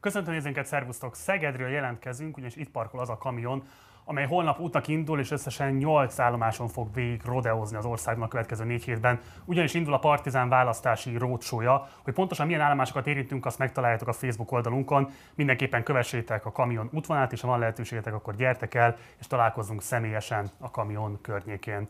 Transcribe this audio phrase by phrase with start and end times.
[0.00, 1.14] Köszöntöm nézőinket, szervusztok!
[1.14, 3.62] Szegedről jelentkezünk, ugyanis itt parkol az a kamion,
[4.08, 8.64] amely holnap útnak indul, és összesen 8 állomáson fog végig rodeozni az országnak a következő
[8.64, 9.20] négy hétben.
[9.44, 14.52] Ugyanis indul a Partizán választási rócsója, hogy pontosan milyen állomásokat érintünk, azt megtaláljátok a Facebook
[14.52, 15.10] oldalunkon.
[15.34, 20.50] Mindenképpen kövessétek a kamion útvonalát, és ha van lehetőségetek, akkor gyertek el, és találkozzunk személyesen
[20.58, 21.88] a kamion környékén.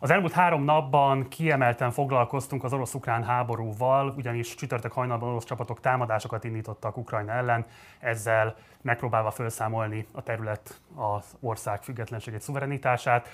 [0.00, 6.44] Az elmúlt három napban kiemelten foglalkoztunk az orosz-ukrán háborúval, ugyanis csütörtök hajnalban orosz csapatok támadásokat
[6.44, 7.66] indítottak Ukrajna ellen,
[7.98, 13.28] ezzel megpróbálva felszámolni a terület az ország függetlenségét, szuverenitását.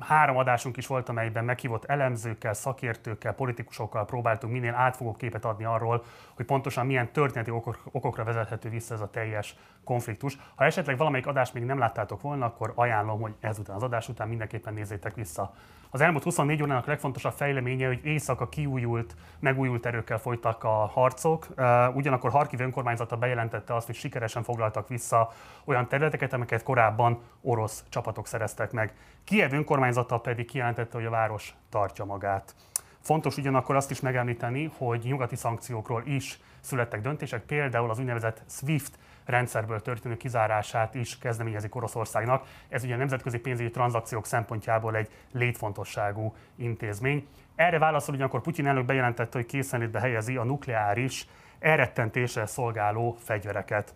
[0.00, 6.04] Három adásunk is volt, amelyben meghívott elemzőkkel, szakértőkkel, politikusokkal próbáltunk minél átfogó képet adni arról,
[6.34, 7.50] hogy pontosan milyen történeti
[7.92, 10.38] okokra vezethető vissza ez a teljes konfliktus.
[10.54, 14.28] Ha esetleg valamelyik adást még nem láttátok volna, akkor ajánlom, hogy ezután az adás után
[14.28, 15.54] mindenképpen nézzétek vissza.
[15.90, 21.46] Az elmúlt 24 órának legfontosabb fejleménye, hogy éjszaka kiújult, megújult erőkkel folytak a harcok.
[21.94, 25.32] Ugyanakkor Harkiv önkormányzata bejelentette azt, hogy sikeresen foglaltak vissza
[25.64, 28.94] olyan területeket, amiket korábban orosz csapatok szereztek meg.
[29.24, 32.54] Kiev önkormányzata pedig kijelentette, hogy a város tartja magát.
[33.00, 38.98] Fontos ugyanakkor azt is megemlíteni, hogy nyugati szankciókról is születtek döntések, például az úgynevezett SWIFT
[39.26, 42.46] rendszerből történő kizárását is kezdeményezik Oroszországnak.
[42.68, 47.26] Ez ugye a nemzetközi pénzügyi tranzakciók szempontjából egy létfontosságú intézmény.
[47.54, 51.26] Erre válaszol ugyanakkor Putyin elnök bejelentette, hogy készenlétbe helyezi a nukleáris
[51.58, 53.94] elrettentésre szolgáló fegyvereket.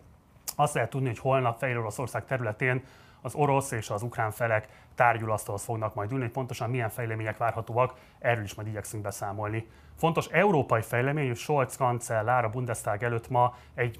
[0.55, 2.83] Azt lehet tudni, hogy holnap Fehér Oroszország területén
[3.21, 8.43] az orosz és az ukrán felek tárgyulasztalhoz fognak majd ülni, pontosan milyen fejlemények várhatóak, erről
[8.43, 9.67] is majd igyekszünk beszámolni.
[9.97, 13.99] Fontos európai fejlemény, hogy Scholz kancellár a Bundestag előtt ma egy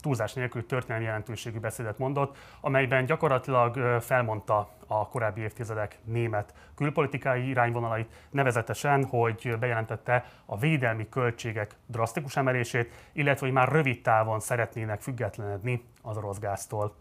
[0.00, 8.12] túlzás nélkül történelmi jelentőségű beszédet mondott, amelyben gyakorlatilag felmondta a korábbi évtizedek német külpolitikai irányvonalait,
[8.30, 15.84] nevezetesen, hogy bejelentette a védelmi költségek drasztikus emelését, illetve hogy már rövid távon szeretnének függetlenedni
[16.02, 16.94] az orosz gáztól.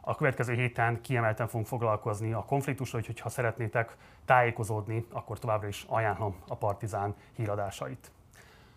[0.00, 5.84] A következő héten kiemelten fogunk foglalkozni a konfliktusról, úgyhogy ha szeretnétek tájékozódni, akkor továbbra is
[5.88, 8.10] ajánlom a Partizán híradásait.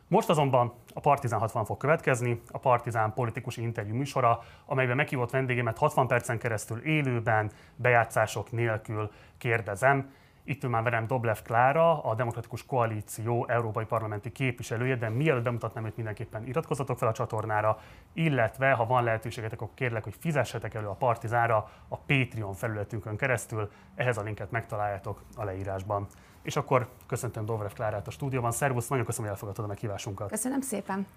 [0.08, 5.78] Most azonban a Partizán 60 fog következni, a Partizán politikus interjú műsora, amelyben meghívott vendégemet
[5.78, 10.12] 60 percen keresztül élőben, bejátszások nélkül kérdezem.
[10.46, 15.86] Itt ül már velem Doblev Klára, a Demokratikus Koalíció Európai Parlamenti képviselője, de mielőtt bemutatnám
[15.86, 17.78] őt, mindenképpen iratkozzatok fel a csatornára,
[18.14, 23.72] illetve ha van lehetőségetek, akkor kérlek, hogy fizessetek elő a Partizára a Patreon felületünkön keresztül.
[23.96, 26.08] Ehhez a linket megtaláljátok a leírásban.
[26.44, 28.52] És akkor köszöntöm Dobrev Klárát a stúdióban.
[28.52, 30.30] Szervusz, nagyon köszönöm, hogy elfogadtad a meghívásunkat.
[30.30, 31.08] Köszönöm szépen.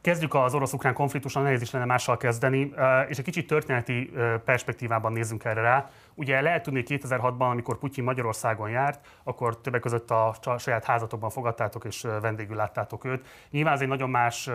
[0.00, 2.72] Kezdjük az orosz-ukrán konfliktuson, nehéz is lenne mással kezdeni,
[3.08, 4.12] és egy kicsit történeti
[4.44, 5.90] perspektívában nézzünk erre rá.
[6.14, 11.30] Ugye lehet tudni, hogy 2006-ban, amikor Putyin Magyarországon járt, akkor többek között a saját házatokban
[11.30, 13.26] fogadtátok és vendégül láttátok őt.
[13.50, 14.50] Nyilván ez egy nagyon más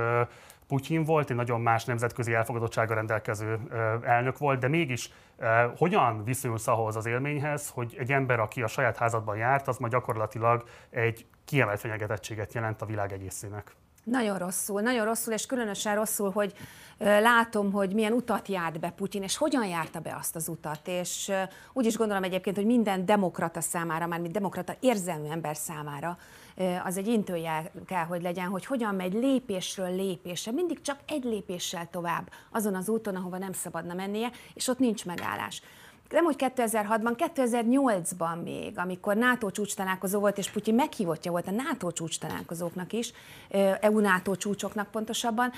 [0.70, 3.60] Putyin volt, egy nagyon más nemzetközi elfogadottsága rendelkező
[4.04, 5.12] elnök volt, de mégis
[5.78, 9.88] hogyan viszonyulsz ahhoz az élményhez, hogy egy ember, aki a saját házadban járt, az ma
[9.88, 13.76] gyakorlatilag egy kiemelt fenyegetettséget jelent a világ egészének?
[14.04, 16.54] Nagyon rosszul, nagyon rosszul, és különösen rosszul, hogy
[16.98, 20.88] látom, hogy milyen utat járt be Putyin, és hogyan járta be azt az utat.
[20.88, 21.32] És
[21.74, 26.18] úgy is gondolom egyébként, hogy minden demokrata számára, már demokrata érzelmű ember számára,
[26.84, 31.88] az egy intőjel kell, hogy legyen, hogy hogyan megy lépésről lépésre, mindig csak egy lépéssel
[31.92, 35.62] tovább azon az úton, ahova nem szabadna mennie, és ott nincs megállás.
[36.10, 39.76] Nem hogy 2006-ban, 2008-ban még, amikor NATO csúcs
[40.12, 42.18] volt, és Putyin meghívottja volt a NATO csúcs
[42.90, 43.14] is,
[43.82, 45.52] EU-NATO csúcsoknak pontosabban,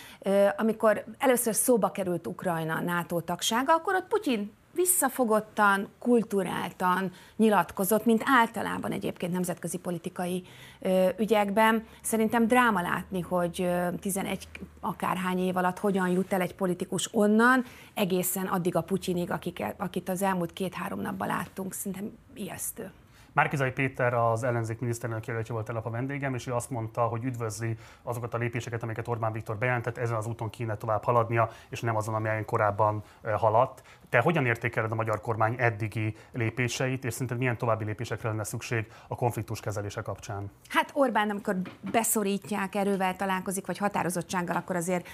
[0.58, 8.92] amikor először szóba került Ukrajna NATO tagsága, akkor ott Putyin visszafogottan, kulturáltan nyilatkozott, mint általában
[8.92, 10.44] egyébként nemzetközi politikai
[10.80, 11.86] ö, ügyekben.
[12.02, 14.48] Szerintem dráma látni, hogy ö, 11
[14.80, 20.10] akárhány év alatt hogyan jut el egy politikus onnan, egészen addig a Putyinig, akiket, akit
[20.10, 21.74] az elmúlt két-három napban láttunk.
[21.74, 22.92] Szerintem ijesztő.
[23.34, 27.78] Márkizai Péter az ellenzék miniszterelnök jelöltje volt a vendégem, és ő azt mondta, hogy üdvözli
[28.04, 31.96] azokat a lépéseket, amiket Orbán Viktor bejelentett, ezen az úton kéne tovább haladnia, és nem
[31.96, 33.04] azon, amelyen korábban
[33.38, 33.84] haladt.
[34.10, 38.92] Te hogyan értékeled a magyar kormány eddigi lépéseit, és szerinted milyen további lépésekre lenne szükség
[39.08, 40.52] a konfliktus kezelése kapcsán?
[40.70, 41.56] Hát Orbán, amikor
[41.92, 45.08] beszorítják, erővel találkozik, vagy határozottsággal, akkor azért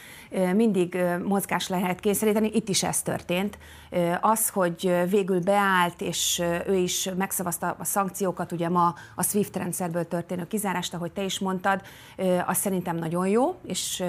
[0.54, 2.50] mindig mozgás lehet kényszeríteni.
[2.54, 3.58] Itt is ez történt.
[4.22, 10.08] Az, hogy végül beállt, és ő is megszavazta a szankciókat, ugye ma a SWIFT rendszerből
[10.08, 11.82] történő kizárást, ahogy te is mondtad,
[12.46, 14.04] az szerintem nagyon jó, és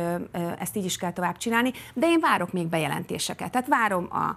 [0.58, 3.50] ezt így is kell tovább csinálni, de én várok még bejelentéseket.
[3.50, 4.36] Tehát várom a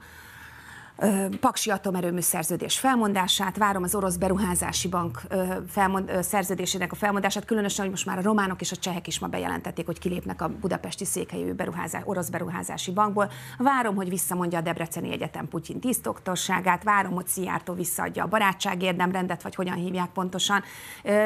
[1.39, 5.21] Paksi atomerőmű szerződés felmondását, várom az orosz beruházási bank
[5.69, 9.27] felmond, szerződésének a felmondását, különösen, hogy most már a románok és a csehek is ma
[9.27, 13.31] bejelentették, hogy kilépnek a budapesti székhelyű beruházás, orosz beruházási bankból.
[13.57, 19.44] Várom, hogy visszamondja a Debreceni Egyetem Putyin tisztoktorságát, várom, hogy Szijjártó visszaadja a barátság érdemrendet,
[19.44, 20.63] vagy hogyan hívják pontosan.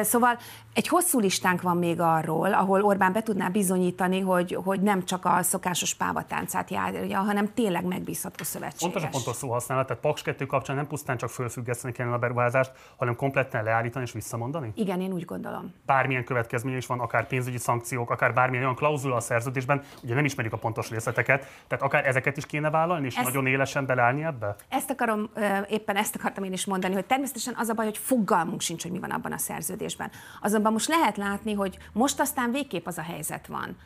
[0.02, 0.38] Szóval
[0.72, 5.24] egy hosszú listánk van még arról, ahol Orbán be tudná bizonyítani, hogy, hogy nem csak
[5.24, 8.92] a szokásos pávatáncát járja, hanem tényleg megbízható szövetséges.
[8.92, 12.72] Pontos pontos szó használat, tehát Paks 2 kapcsán nem pusztán csak fölfüggeszteni kellene a beruházást,
[12.96, 14.72] hanem kompletten leállítani és visszamondani?
[14.74, 15.74] Igen, én úgy gondolom.
[15.86, 20.24] Bármilyen következménye is van, akár pénzőgyi szankciók, akár bármilyen olyan klauzula a szerződésben, ugye nem
[20.24, 24.24] ismerjük a pontos részleteket, tehát akár ezeket is kéne vállalni, és ezt, nagyon élesen beleállni
[24.24, 24.56] ebbe?
[24.68, 25.30] Ezt akarom,
[25.68, 28.92] éppen ezt akartam én is mondani, hogy természetesen az a baj, hogy fogalmunk sincs, hogy
[28.92, 30.10] mi van abban a szerződésben.
[30.42, 33.76] Azonban most lehet látni, hogy most aztán végképp az a helyzet van,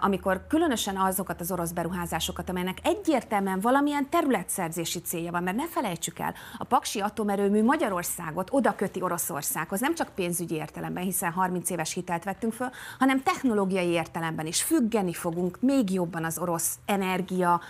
[0.00, 6.18] amikor különösen azokat az orosz beruházásokat, amelynek egyértelműen valamilyen területszerzési célja van, mert ne felejtsük
[6.18, 11.92] el, a Paksi atomerőmű Magyarországot oda köti Oroszországhoz, nem csak pénzügyi értelemben, hiszen 30 éves
[11.92, 14.62] hitelt vettünk föl, hanem technológiai értelemben is.
[14.62, 17.60] Függeni fogunk még jobban az orosz energia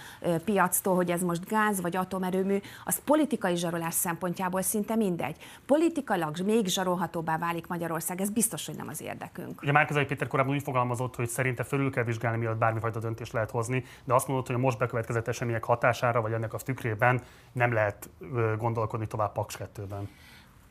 [0.45, 5.37] piactól, hogy ez most gáz vagy atomerőmű, az politikai zsarolás szempontjából szinte mindegy.
[5.67, 9.63] Politikailag még zsarolhatóbbá válik Magyarország, ez biztos, hogy nem az érdekünk.
[9.63, 13.51] Ugye Márkizai Péter korábban úgy fogalmazott, hogy szerinte fölül kell vizsgálni, mielőtt bármifajta döntést lehet
[13.51, 17.23] hozni, de azt mondott, hogy a most bekövetkezett események hatására, vagy ennek a tükrében
[17.53, 18.11] nem lehet
[18.59, 20.09] gondolkodni tovább Paks 2-ben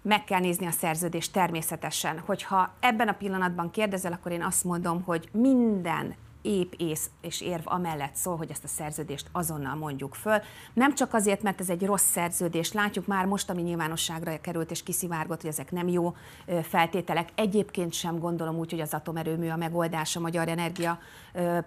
[0.02, 2.20] meg kell nézni a szerződést természetesen.
[2.20, 7.62] Hogyha ebben a pillanatban kérdezel, akkor én azt mondom, hogy minden épp ész és érv
[7.64, 10.42] amellett szól, hogy ezt a szerződést azonnal mondjuk föl.
[10.74, 14.84] Nem csak azért, mert ez egy rossz szerződés, látjuk már most, ami nyilvánosságra került és
[14.84, 16.16] kiszivárgott, hogy ezek nem jó
[16.62, 17.30] feltételek.
[17.36, 21.00] Egyébként sem gondolom úgy, hogy az atomerőmű a megoldás a magyar energia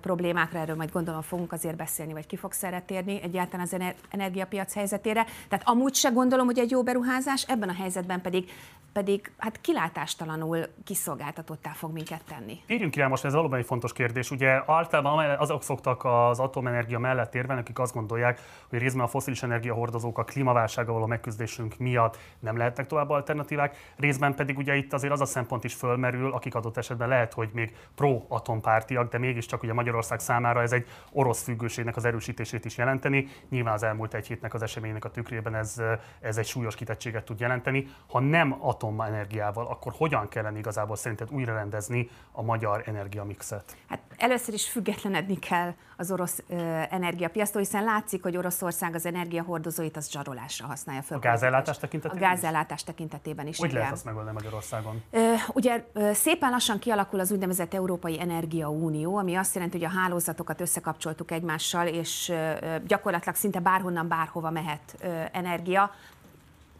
[0.01, 5.27] problémákra, erről majd gondolom fogunk azért beszélni, vagy ki fog szeretérni egyáltalán az energiapiac helyzetére.
[5.49, 8.51] Tehát amúgy se gondolom, hogy egy jó beruházás, ebben a helyzetben pedig
[8.93, 12.61] pedig hát kilátástalanul kiszolgáltatottá fog minket tenni.
[12.67, 14.31] Írjunk rá most, ez valóban egy fontos kérdés.
[14.31, 19.43] Ugye általában azok szoktak az atomenergia mellett érvelni, akik azt gondolják, hogy részben a foszilis
[19.43, 25.13] energiahordozók a klímaválsággal való megküzdésünk miatt nem lehetnek tovább alternatívák, részben pedig ugye itt azért
[25.13, 29.73] az a szempont is fölmerül, akik adott esetben lehet, hogy még pro-atompártiak, de mégiscsak ugye
[29.73, 33.27] Magyarország számára ez egy orosz függőségnek az erősítését is jelenteni.
[33.49, 35.83] Nyilván az elmúlt egy hétnek az eseménynek a tükrében ez,
[36.21, 37.87] ez egy súlyos kitettséget tud jelenteni.
[38.09, 43.77] Ha nem atomenergiával, akkor hogyan kellene igazából szerinted újra rendezni a magyar energiamixet?
[43.89, 46.55] Hát először is függetlenedni kell az orosz ö,
[46.91, 51.17] energiapiasztól, hiszen látszik, hogy Oroszország az energiahordozóit az zsarolásra használja föl.
[51.17, 52.23] A gázellátás tekintetében?
[52.23, 53.59] A gázellátás tekintetében is.
[53.59, 53.79] Hogy igen.
[53.79, 55.03] lehet azt megoldani Magyarországon?
[55.11, 59.87] Ö, ugye ö, szépen lassan kialakul az úgynevezett Európai Energia Unió, ami azt jelenti, hogy
[59.87, 62.53] a hálózatokat összekapcsoltuk egymással, és ö,
[62.87, 65.91] gyakorlatilag szinte bárhonnan bárhova mehet ö, energia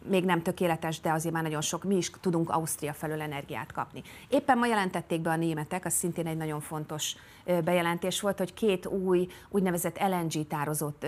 [0.09, 4.01] még nem tökéletes, de azért már nagyon sok, mi is tudunk Ausztria felől energiát kapni.
[4.27, 7.15] Éppen ma jelentették be a németek, az szintén egy nagyon fontos
[7.63, 11.07] bejelentés volt, hogy két új úgynevezett LNG tározót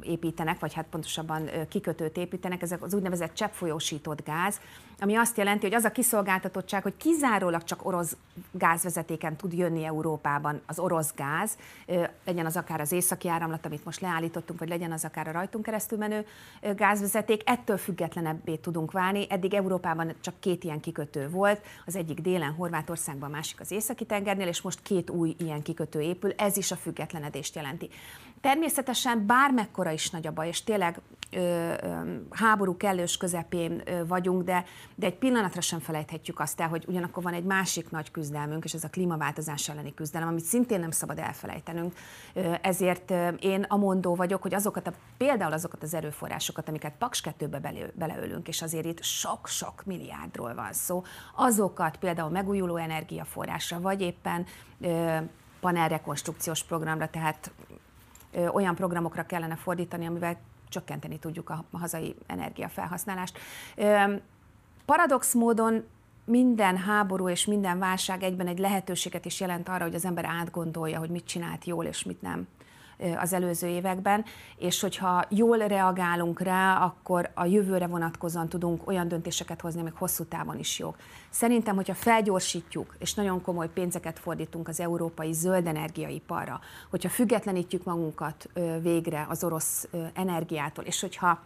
[0.00, 4.60] építenek, vagy hát pontosabban kikötőt építenek, ezek az úgynevezett cseppfolyósított gáz,
[5.02, 8.16] ami azt jelenti, hogy az a kiszolgáltatottság, hogy kizárólag csak orosz
[8.50, 11.56] gázvezetéken tud jönni Európában az orosz gáz,
[12.24, 15.64] legyen az akár az északi áramlat, amit most leállítottunk, vagy legyen az akár a rajtunk
[15.64, 16.26] keresztül menő
[16.76, 19.26] gázvezeték, ettől függetlenebbé tudunk válni.
[19.28, 24.04] Eddig Európában csak két ilyen kikötő volt, az egyik délen, Horvátországban, a másik az északi
[24.04, 27.90] tengernél, és most két új ilyen kikötő épül, ez is a függetlenedést jelenti.
[28.42, 34.42] Természetesen bármekkora is nagy a baj, és tényleg ö, ö, háború kellős közepén ö, vagyunk,
[34.42, 38.64] de, de egy pillanatra sem felejthetjük azt el, hogy ugyanakkor van egy másik nagy küzdelmünk,
[38.64, 41.94] és ez a klímaváltozás elleni küzdelem, amit szintén nem szabad elfelejtenünk.
[42.34, 47.22] Ö, ezért ö, én amondó vagyok, hogy azokat a, például azokat az erőforrásokat, amiket Paks
[47.24, 51.02] 2-be bele, beleölünk, és azért itt sok-sok milliárdról van szó,
[51.36, 54.46] azokat például megújuló energiaforrásra, vagy éppen
[54.80, 55.16] ö,
[55.60, 57.50] panelrekonstrukciós programra, tehát
[58.52, 60.36] olyan programokra kellene fordítani, amivel
[60.68, 63.38] csökkenteni tudjuk a hazai energiafelhasználást.
[64.84, 65.84] Paradox módon
[66.24, 70.98] minden háború és minden válság egyben egy lehetőséget is jelent arra, hogy az ember átgondolja,
[70.98, 72.48] hogy mit csinált jól és mit nem
[73.18, 74.24] az előző években,
[74.56, 80.24] és hogyha jól reagálunk rá, akkor a jövőre vonatkozóan tudunk olyan döntéseket hozni, amik hosszú
[80.24, 80.96] távon is jók.
[81.30, 88.48] Szerintem, hogyha felgyorsítjuk, és nagyon komoly pénzeket fordítunk az európai zöld energiaiparra, hogyha függetlenítjük magunkat
[88.82, 91.40] végre az orosz energiától, és hogyha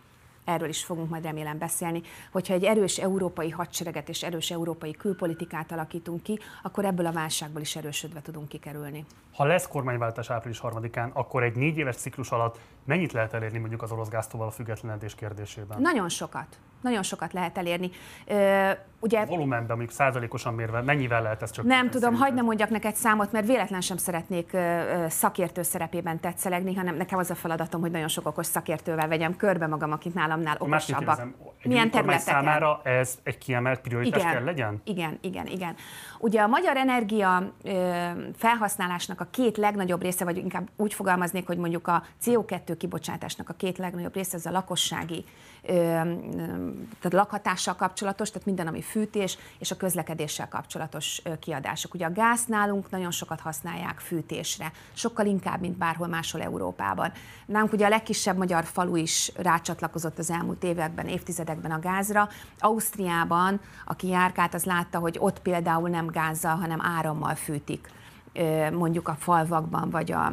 [0.46, 5.72] erről is fogunk majd remélem beszélni, hogyha egy erős európai hadsereget és erős európai külpolitikát
[5.72, 9.04] alakítunk ki, akkor ebből a válságból is erősödve tudunk kikerülni.
[9.34, 13.82] Ha lesz kormányváltás április harmadikán, akkor egy négy éves ciklus alatt mennyit lehet elérni mondjuk
[13.82, 15.80] az orosz gáztóval a függetlenedés kérdésében?
[15.80, 16.58] Nagyon sokat.
[16.80, 17.90] Nagyon sokat lehet elérni.
[19.06, 21.64] Ugye, Volumenben, mondjuk százalékosan mérve, mennyivel lehet ezt csak?
[21.64, 24.56] Nem tudom, hagyd ne mondjak neked számot, mert véletlen sem szeretnék
[25.08, 29.66] szakértő szerepében tetszelegni, hanem nekem az a feladatom, hogy nagyon sok okos szakértővel vegyem körbe
[29.66, 31.26] magam, akik nálamnál okosabbak.
[31.62, 32.34] Milyen területeken?
[32.34, 34.80] számára ez egy kiemelt prioritás igen, kell legyen?
[34.84, 35.74] Igen, igen, igen.
[36.18, 37.52] Ugye a magyar energia
[38.36, 43.52] felhasználásnak a két legnagyobb része, vagy inkább úgy fogalmaznék, hogy mondjuk a CO2 kibocsátásnak a
[43.52, 45.24] két legnagyobb része, ez a lakossági
[45.66, 51.94] tehát lakhatással kapcsolatos, tehát minden, ami fűtés, és a közlekedéssel kapcsolatos kiadások.
[51.94, 57.12] Ugye a gáz nálunk nagyon sokat használják fűtésre, sokkal inkább, mint bárhol máshol Európában.
[57.46, 62.28] Nálunk ugye a legkisebb magyar falu is rácsatlakozott az elmúlt években, évtizedekben a gázra.
[62.58, 67.88] Ausztriában, aki járkált, az látta, hogy ott például nem gázzal, hanem árammal fűtik
[68.72, 70.32] mondjuk a falvakban, vagy a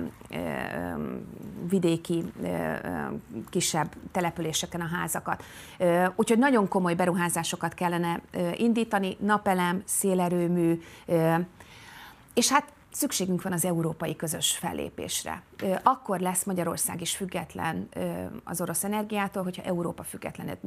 [1.69, 2.23] vidéki
[3.49, 5.43] kisebb településeken a házakat.
[6.15, 8.21] Úgyhogy nagyon komoly beruházásokat kellene
[8.55, 10.81] indítani, napelem, szélerőmű,
[12.33, 15.41] és hát szükségünk van az európai közös fellépésre.
[15.83, 17.89] Akkor lesz Magyarország is független
[18.43, 20.57] az orosz energiától, hogyha Európa független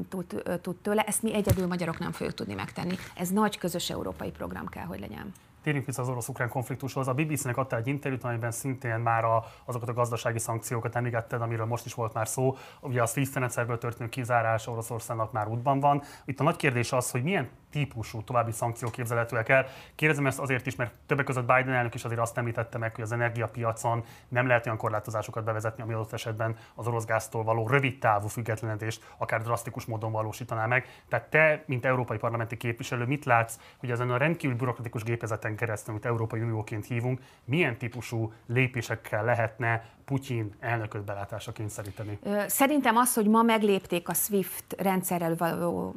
[0.63, 1.03] tud tőle.
[1.03, 2.95] Ezt mi egyedül magyarok nem fogjuk tudni megtenni.
[3.15, 5.33] Ez nagy közös európai program kell, hogy legyen.
[5.67, 7.09] Térjünk vissza az orosz-ukrán konfliktushoz.
[7.09, 11.67] A BBC-nek adta egy interjút, amiben szintén már a, azokat a gazdasági szankciókat említetted, amiről
[11.67, 12.57] most is volt már szó.
[12.81, 16.03] Ugye a SWIFT rendszerből történő kizárás Oroszországnak már útban van.
[16.25, 19.67] Itt a nagy kérdés az, hogy milyen típusú további szankciók képzelhetőek el.
[19.95, 23.05] Kérdezem ezt azért is, mert többek között Biden elnök is azért azt említette meg, hogy
[23.05, 27.99] az energiapiacon nem lehet olyan korlátozásokat bevezetni, ami adott esetben az orosz gáztól való rövid
[27.99, 30.87] távú függetlenedést akár drasztikus módon valósítaná meg.
[31.09, 35.93] Tehát te, mint európai parlamenti képviselő, mit látsz, hogy ezen a rendkívül bürokratikus gépezeten keresztül,
[35.93, 42.19] amit Európai Unióként hívunk, milyen típusú lépésekkel lehetne Putyin elnököt belátásra kényszeríteni?
[42.47, 45.95] Szerintem az, hogy ma meglépték a SWIFT rendszerrel való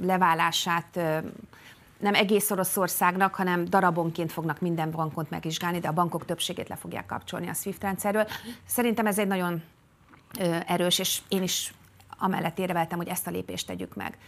[0.00, 1.00] leválását
[1.98, 7.06] nem egész Oroszországnak, hanem darabonként fognak minden bankot megvizsgálni, de a bankok többségét le fogják
[7.06, 8.26] kapcsolni a SWIFT rendszerről.
[8.66, 9.62] Szerintem ez egy nagyon
[10.66, 11.74] erős, és én is
[12.18, 14.18] amellett érveltem, hogy ezt a lépést tegyük meg.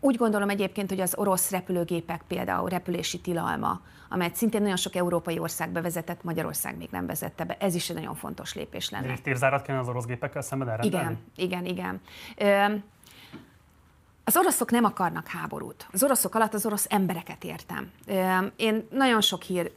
[0.00, 5.38] Úgy gondolom egyébként, hogy az orosz repülőgépek például repülési tilalma, amelyet szintén nagyon sok európai
[5.38, 7.56] ország bevezetett, Magyarország még nem vezette be.
[7.60, 9.10] Ez is egy nagyon fontos lépés lenne.
[9.10, 11.16] Egy térzárat kellene az orosz gépekkel szemben elrendelni?
[11.36, 12.00] Igen, igen,
[12.38, 12.82] igen.
[14.24, 15.86] Az oroszok nem akarnak háborút.
[15.92, 17.90] Az oroszok alatt az orosz embereket értem.
[18.56, 19.72] Én nagyon sok hír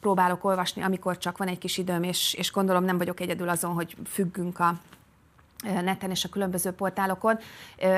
[0.00, 3.72] próbálok olvasni, amikor csak van egy kis időm, és, és gondolom nem vagyok egyedül azon,
[3.74, 4.74] hogy függünk a
[5.62, 7.38] neten és a különböző portálokon,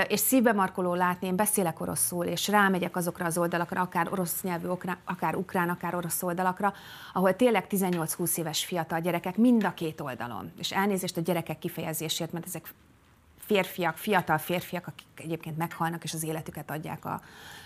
[0.08, 4.68] és szívbe markoló látni, én beszélek oroszul, és rámegyek azokra az oldalakra, akár orosz nyelvű,
[5.04, 6.72] akár ukrán, akár orosz oldalakra,
[7.12, 12.32] ahol tényleg 18-20 éves fiatal gyerekek mind a két oldalon, és elnézést a gyerekek kifejezésért,
[12.32, 12.72] mert ezek
[13.46, 17.20] férfiak, fiatal férfiak, akik egyébként meghalnak és az életüket adják a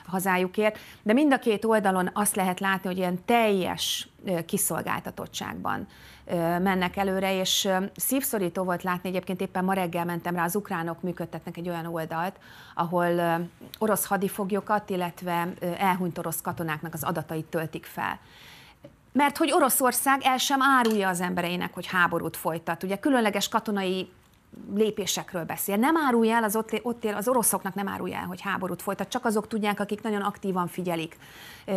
[0.06, 4.08] hazájukért, de mind a két oldalon azt lehet látni, hogy ilyen teljes
[4.47, 5.87] kiszolgáltatottságban
[6.62, 11.56] mennek előre, és szívszorító volt látni, egyébként éppen ma reggel mentem rá, az ukránok működtetnek
[11.56, 12.37] egy olyan oldalt,
[12.75, 13.40] ahol
[13.78, 18.18] orosz hadifoglyokat, illetve elhunyt orosz katonáknak az adatait töltik fel
[19.12, 22.82] mert hogy Oroszország el sem árulja az embereinek, hogy háborút folytat.
[22.82, 24.11] Ugye különleges katonai
[24.74, 25.76] lépésekről beszél.
[25.76, 29.08] Nem árulja el, az ott, ott él, az oroszoknak nem árulja el, hogy háborút folytat,
[29.08, 31.16] csak azok tudják, akik nagyon aktívan figyelik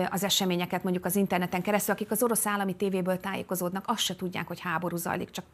[0.09, 4.47] az eseményeket, mondjuk az interneten keresztül, akik az orosz állami tévéből tájékozódnak, azt se tudják,
[4.47, 5.45] hogy háború zajlik, csak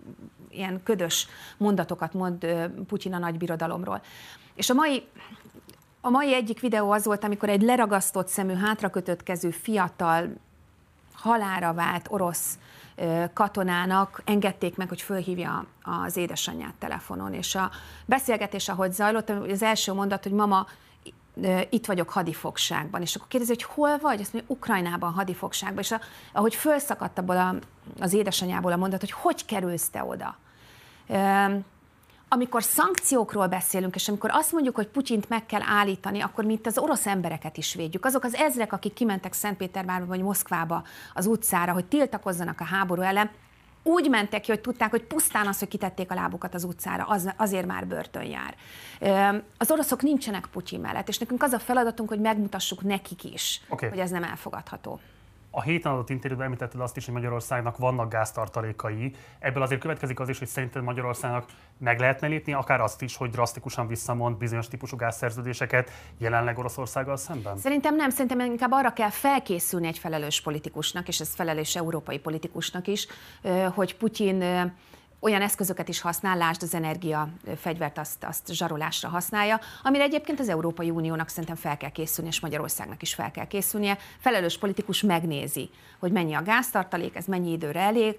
[0.49, 2.45] ilyen ködös mondatokat mond
[2.87, 4.01] Putyin a nagy birodalomról.
[4.55, 5.03] És a mai
[6.01, 10.33] a mai egyik videó az volt, amikor egy leragasztott szemű, hátrakötött kezű, fiatal,
[11.13, 12.57] halára vált orosz
[13.33, 17.33] katonának engedték meg, hogy fölhívja az édesanyját telefonon.
[17.33, 17.71] És a
[18.05, 20.67] beszélgetés, ahogy zajlott, az első mondat, hogy mama,
[21.69, 23.01] itt vagyok hadifogságban.
[23.01, 24.21] És akkor kérdezi, hogy hol vagy?
[24.21, 25.79] Azt mondja, Ukrajnában hadifogságban.
[25.79, 25.99] És a,
[26.33, 27.55] ahogy fölszakadt abból a,
[27.99, 30.37] az édesanyjából a mondat, hogy hogy kerülsz te oda?
[32.29, 36.65] Amikor szankciókról beszélünk, és amikor azt mondjuk, hogy Putyint meg kell állítani, akkor mi itt
[36.65, 38.05] az orosz embereket is védjük.
[38.05, 43.29] Azok az ezrek, akik kimentek Szentpétervárba vagy Moszkvába az utcára, hogy tiltakozzanak a háború ellen,
[43.83, 47.33] úgy mentek ki, hogy tudták, hogy pusztán az, hogy kitették a lábukat az utcára, az,
[47.37, 48.55] azért már börtön jár.
[49.57, 53.89] Az oroszok nincsenek Putyin mellett, és nekünk az a feladatunk, hogy megmutassuk nekik is, okay.
[53.89, 54.99] hogy ez nem elfogadható
[55.57, 59.13] A héten adott interjúban említetted azt is, hogy Magyarországnak vannak gáztartalékai.
[59.39, 61.45] Ebből azért következik az is, hogy szerinted Magyarországnak
[61.77, 67.57] meg lehetne lépni, akár azt is, hogy drasztikusan visszamond bizonyos típusú gázszerződéseket jelenleg Oroszországgal szemben?
[67.57, 72.87] Szerintem nem, szerintem inkább arra kell felkészülni egy felelős politikusnak, és ez felelős európai politikusnak
[72.87, 73.07] is,
[73.73, 74.43] hogy Putyin
[75.19, 80.49] olyan eszközöket is használ, lásd az energia fegyvert, azt, azt zsarolásra használja, amire egyébként az
[80.49, 83.97] Európai Uniónak szerintem fel kell készülni, és Magyarországnak is fel kell készülnie.
[84.19, 85.69] Felelős politikus megnézi,
[85.99, 88.17] hogy mennyi a gáztartalék, ez mennyi időre elég.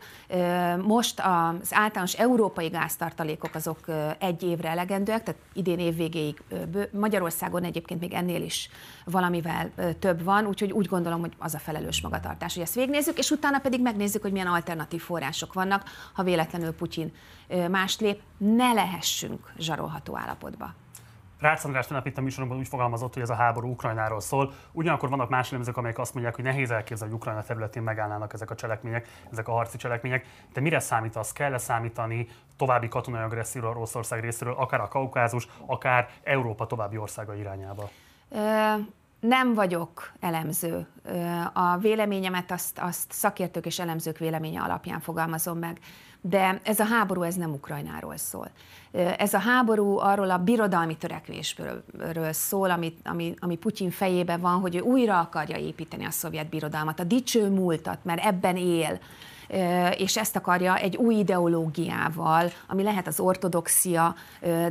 [0.82, 3.78] Most az általános európai gáztartalékok azok
[4.18, 6.42] egy évre elegendőek, tehát idén év végéig
[6.92, 8.70] Magyarországon egyébként még ennél is
[9.04, 13.30] valamivel több van, úgyhogy úgy gondolom, hogy az a felelős magatartás, hogy ezt végnézzük, és
[13.30, 16.86] utána pedig megnézzük, hogy milyen alternatív források vannak, ha véletlenül Putyin
[17.70, 20.74] mást lép, ne lehessünk zsarolható állapotba.
[21.40, 24.52] Rácz András tegnap itt a műsoromban úgy fogalmazott, hogy ez a háború Ukrajnáról szól.
[24.72, 28.50] Ugyanakkor vannak más elemzők, amelyek azt mondják, hogy nehéz elképzelni, hogy Ukrajna területén megállnának ezek
[28.50, 30.26] a cselekmények, ezek a harci cselekmények.
[30.52, 31.32] De mire számít az?
[31.32, 37.90] Kell-e számítani további katonai agresszióra Oroszország részéről, akár a Kaukázus, akár Európa további országa irányába?
[39.20, 40.86] nem vagyok elemző.
[41.52, 45.78] A véleményemet azt, azt szakértők és elemzők véleménye alapján fogalmazom meg.
[46.28, 48.50] De ez a háború, ez nem Ukrajnáról szól.
[49.18, 51.82] Ez a háború arról a birodalmi törekvésről
[52.30, 57.00] szól, ami, ami, ami Putyin fejében van, hogy ő újra akarja építeni a szovjet birodalmat,
[57.00, 58.98] a dicső múltat, mert ebben él
[59.96, 64.14] és ezt akarja egy új ideológiával, ami lehet az ortodoxia,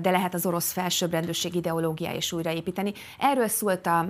[0.02, 2.94] de lehet az orosz felsőbbrendőség ideológiája is újraépíteni.
[3.20, 4.06] Erről szólt a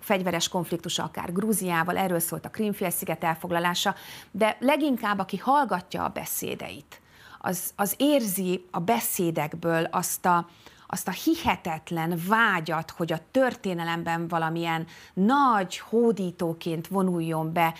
[0.00, 3.94] fegyveres konfliktus akár Grúziával, erről szólt a Krímfélsziget elfoglalása,
[4.30, 7.00] de leginkább aki hallgatja a beszédeit,
[7.38, 10.46] az, az érzi a beszédekből azt a,
[10.92, 17.74] azt a hihetetlen vágyat, hogy a történelemben valamilyen nagy hódítóként vonuljon be,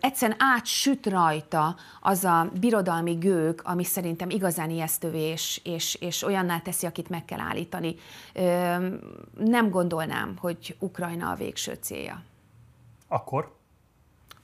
[0.00, 6.58] egyszerűen átsüt rajta az a birodalmi gőg, ami szerintem igazán ijesztővé és, és, és olyanná
[6.58, 7.94] teszi, akit meg kell állítani.
[9.38, 12.22] Nem gondolnám, hogy Ukrajna a végső célja.
[13.08, 13.58] Akkor?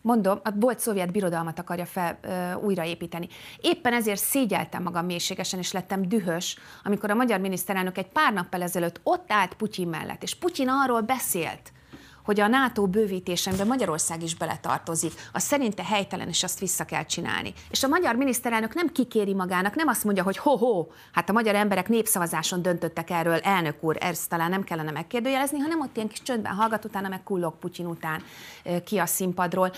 [0.07, 3.29] Mondom, a volt szovjet birodalmat akarja fel, ö, újraépíteni.
[3.61, 8.63] Éppen ezért szégyeltem magam mélységesen, és lettem dühös, amikor a magyar miniszterelnök egy pár nappal
[8.63, 11.73] ezelőtt ott állt Putyin mellett, és Putyin arról beszélt,
[12.27, 17.53] hogy a NATO bővítésemben Magyarország is beletartozik, az szerinte helytelen, és azt vissza kell csinálni.
[17.71, 21.55] És a magyar miniszterelnök nem kikéri magának, nem azt mondja, hogy ho-ho, hát a magyar
[21.55, 26.23] emberek népszavazáson döntöttek erről, elnök úr, ezt talán nem kellene megkérdőjelezni, hanem ott ilyen kis
[26.23, 28.23] csöndben hallgat, utána meg kullog Putyin után
[28.85, 29.73] ki a színpadról.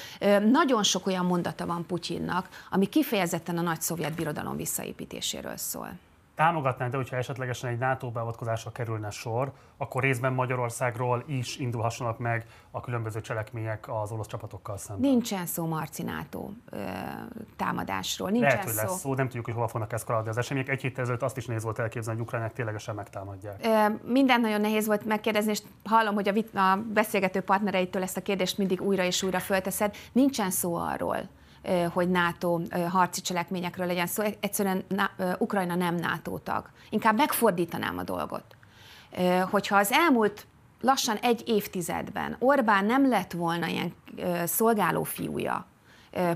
[0.51, 6.08] Nagyon sok olyan mondata van Putyinnak, ami kifejezetten a nagy szovjet birodalom visszaépítéséről szól
[6.39, 12.47] támogatnánk, de hogyha esetlegesen egy NATO beavatkozásra kerülne sor, akkor részben Magyarországról is indulhassanak meg
[12.71, 15.11] a különböző cselekmények az orosz csapatokkal szemben.
[15.11, 16.77] Nincsen szó Marci NATO ö,
[17.57, 18.31] támadásról.
[18.31, 18.97] Nincsen Lehet, hogy lesz szó.
[18.97, 20.69] szó, nem tudjuk, hogy hova fognak eszkalálni az események.
[20.69, 23.61] Egy héttel ezelőtt azt is néz volt elképzelni, hogy Ukrajnát ténylegesen megtámadják.
[23.65, 28.17] Ö, minden nagyon nehéz volt megkérdezni, és hallom, hogy a, vit- a beszélgető partnereitől ezt
[28.17, 29.97] a kérdést mindig újra és újra fölteszed.
[30.13, 31.17] Nincsen szó arról,
[31.93, 34.23] hogy NATO harci cselekményekről legyen szó.
[34.41, 34.85] Egyszerűen
[35.39, 36.71] Ukrajna nem NATO tag.
[36.91, 38.45] Inkább megfordítanám a dolgot.
[39.51, 40.47] Hogyha az elmúlt
[40.81, 43.95] lassan egy évtizedben Orbán nem lett volna ilyen
[44.45, 45.67] szolgáló fiúja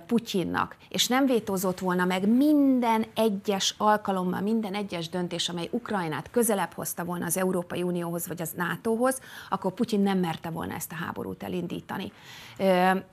[0.07, 6.73] Putyinnak, és nem vétózott volna meg minden egyes alkalommal, minden egyes döntés, amely Ukrajnát közelebb
[6.73, 11.05] hozta volna az Európai Unióhoz vagy az NATO-hoz, akkor Putyin nem merte volna ezt a
[11.05, 12.13] háborút elindítani.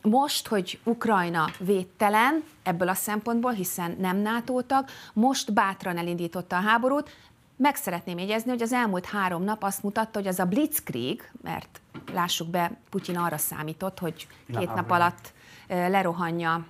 [0.01, 6.61] Most, hogy Ukrajna védtelen ebből a szempontból, hiszen nem NATO tag, most bátran elindította a
[6.61, 7.09] háborút,
[7.55, 11.81] meg szeretném jegyezni, hogy az elmúlt három nap azt mutatta, hogy az a blitzkrieg, mert
[12.13, 15.33] lássuk be, Putyin arra számított, hogy két nap alatt
[15.67, 16.65] lerohanja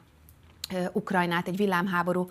[0.92, 2.30] Ukrajnát egy villámháború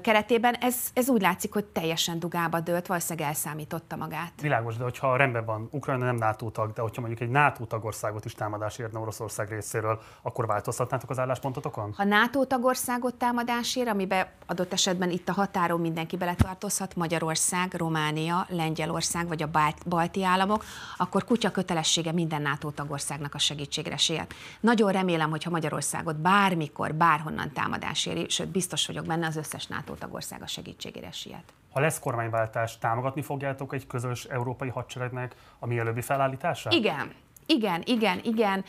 [0.00, 0.54] keretében.
[0.54, 4.32] Ez, ez úgy látszik, hogy teljesen dugába dőlt, valószínűleg elszámította magát.
[4.40, 8.24] Világos, de hogyha rendben van, Ukrajna nem NATO tag, de hogyha mondjuk egy NATO tagországot
[8.24, 11.92] is támadás érne Oroszország részéről, akkor változtatnátok az álláspontotokon?
[11.96, 18.46] Ha NATO tagországot támadás ér, amiben adott esetben itt a határon mindenki beletartozhat, Magyarország, Románia,
[18.48, 19.50] Lengyelország vagy a
[19.86, 20.64] balti államok,
[20.96, 24.34] akkor kutya kötelessége minden NATO tagországnak a segítségre siet.
[24.60, 29.66] Nagyon remélem, hogy ha Magyarországot bármikor, bárhonnan támadás éri, sőt biztos vagyok benne, az összes
[29.66, 31.52] NATO tagország a segítségére siet.
[31.72, 36.72] Ha lesz kormányváltás, támogatni fogjátok egy közös európai hadseregnek a mielőbbi felállítását?
[36.72, 37.12] Igen,
[37.46, 38.64] igen, igen, igen.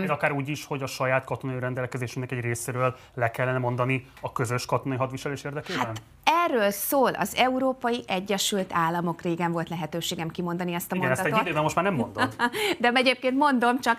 [0.00, 4.32] Még akár úgy is, hogy a saját katonai rendelkezésünknek egy részéről le kellene mondani a
[4.32, 5.86] közös katonai hadviselés érdekében?
[5.86, 9.22] Hát Erről szól az Európai Egyesült Államok.
[9.22, 11.32] Régen volt lehetőségem kimondani ezt a Igen, mondatot.
[11.32, 12.34] ezt egy időben most már nem mondod.
[12.80, 13.98] De egyébként mondom, csak,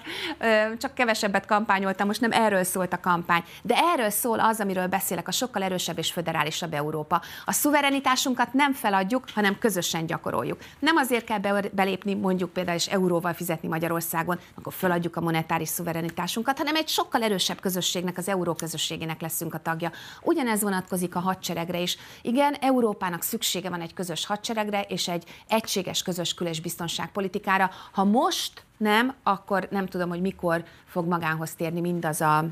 [0.77, 3.43] csak kevesebbet kampányoltam, most nem erről szólt a kampány.
[3.61, 7.21] De erről szól az, amiről beszélek, a sokkal erősebb és föderálisabb Európa.
[7.45, 10.59] A szuverenitásunkat nem feladjuk, hanem közösen gyakoroljuk.
[10.79, 11.39] Nem azért kell
[11.71, 17.23] belépni, mondjuk például és euróval fizetni Magyarországon, akkor feladjuk a monetáris szuverenitásunkat, hanem egy sokkal
[17.23, 19.91] erősebb közösségnek, az euró közösségének leszünk a tagja.
[20.21, 21.97] Ugyanez vonatkozik a hadseregre is.
[22.21, 27.71] Igen, Európának szüksége van egy közös hadseregre és egy egységes közös kül- és biztonságpolitikára.
[27.91, 32.45] Ha most nem, akkor nem tudom, hogy mikor fog magánhoz térni mindaz a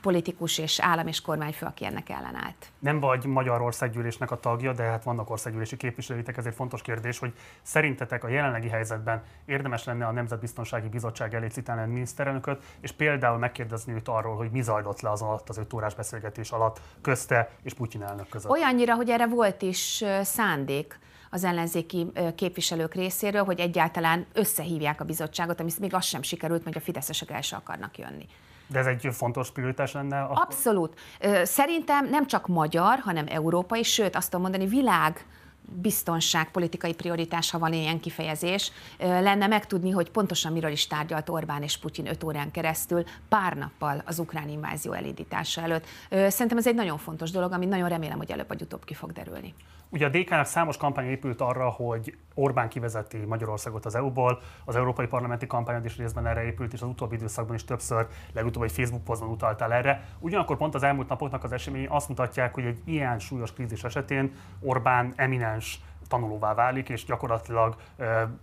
[0.00, 2.72] politikus és állam és kormányfő, aki ennek ellenállt.
[2.78, 7.32] Nem vagy Magyar Országgyűlésnek a tagja, de hát vannak országgyűlési képviselőitek, ezért fontos kérdés, hogy
[7.62, 13.38] szerintetek a jelenlegi helyzetben érdemes lenne a Nemzetbiztonsági Bizottság elé citálni a miniszterelnököt, és például
[13.38, 17.50] megkérdezni őt arról, hogy mi zajlott le az alatt, az öt órás beszélgetés alatt közte
[17.62, 18.50] és Putyin elnök között.
[18.50, 20.98] Olyannyira, hogy erre volt is szándék
[21.30, 26.76] az ellenzéki képviselők részéről, hogy egyáltalán összehívják a bizottságot, ami még az sem sikerült, hogy
[26.76, 28.26] a fideszesek el akarnak jönni.
[28.66, 30.20] De ez egy fontos prioritás lenne?
[30.20, 30.42] Akkor?
[30.42, 30.98] Abszolút.
[31.42, 35.26] Szerintem nem csak magyar, hanem európai, sőt azt tudom mondani, világ
[35.72, 41.78] biztonságpolitikai prioritás, ha van ilyen kifejezés, lenne megtudni, hogy pontosan miről is tárgyalt Orbán és
[41.78, 45.84] Putyin öt órán keresztül, pár nappal az ukrán invázió elindítása előtt.
[46.10, 49.12] Szerintem ez egy nagyon fontos dolog, ami nagyon remélem, hogy előbb vagy utóbb ki fog
[49.12, 49.54] derülni.
[49.92, 55.06] Ugye a DK-nak számos kampány épült arra, hogy Orbán kivezeti Magyarországot az EU-ból, az európai
[55.06, 59.04] parlamenti kampányod is részben erre épült, és az utóbbi időszakban is többször, legutóbb egy Facebook
[59.04, 60.04] posztban utaltál erre.
[60.18, 64.32] Ugyanakkor pont az elmúlt napoknak az eseményei azt mutatják, hogy egy ilyen súlyos krízis esetén
[64.60, 67.76] Orbán eminens tanulóvá válik, és gyakorlatilag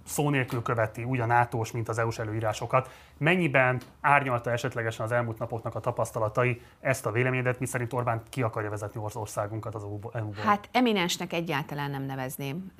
[0.05, 2.89] szó nélkül követi úgy a nato mint az EU-s előírásokat.
[3.17, 8.69] Mennyiben árnyalta esetlegesen az elmúlt napoknak a tapasztalatai ezt a véleményedet, miszerint Orbán ki akarja
[8.69, 10.33] vezetni országunkat az EU-ból?
[10.45, 12.71] Hát eminensnek egyáltalán nem nevezném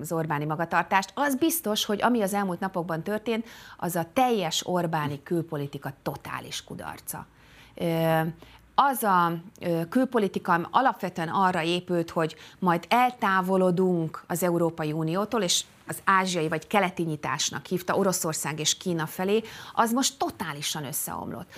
[0.00, 1.12] az Orbáni magatartást.
[1.14, 7.26] Az biztos, hogy ami az elmúlt napokban történt, az a teljes Orbáni külpolitika totális kudarca
[8.78, 9.32] az a
[9.88, 17.02] külpolitika alapvetően arra épült, hogy majd eltávolodunk az Európai Uniótól, és az ázsiai vagy keleti
[17.02, 21.48] nyitásnak hívta Oroszország és Kína felé, az most totálisan összeomlott.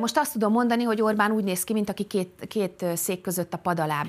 [0.00, 3.54] Most azt tudom mondani, hogy Orbán úgy néz ki, mint aki két, két szék között
[3.54, 4.02] a pad alá.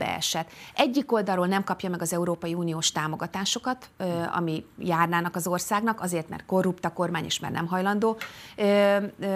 [0.75, 3.89] Egyik oldalról nem kapja meg az Európai Uniós támogatásokat,
[4.33, 8.17] ami járnának az országnak, azért, mert korrupt a kormány, és mert nem hajlandó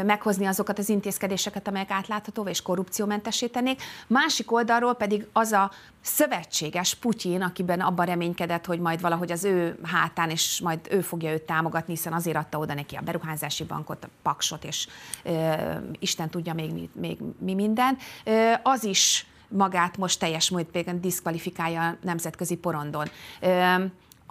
[0.06, 3.82] meghozni azokat az intézkedéseket, amelyek átláthatóvá és korrupciómentesítenék.
[4.08, 9.80] Másik oldalról pedig az a szövetséges Putyin, akiben abban reménykedett, hogy majd valahogy az ő
[10.20, 14.04] hátán, és majd ő fogja őt támogatni, hiszen azért adta oda neki a beruházási bankot,
[14.04, 14.88] a paksot, és
[15.24, 15.54] ö,
[16.00, 17.98] Isten tudja még még mi minden.
[18.24, 23.08] Ö, az is magát most teljes módon diszkvalifikálja a nemzetközi porondon.
[23.42, 23.76] Ö,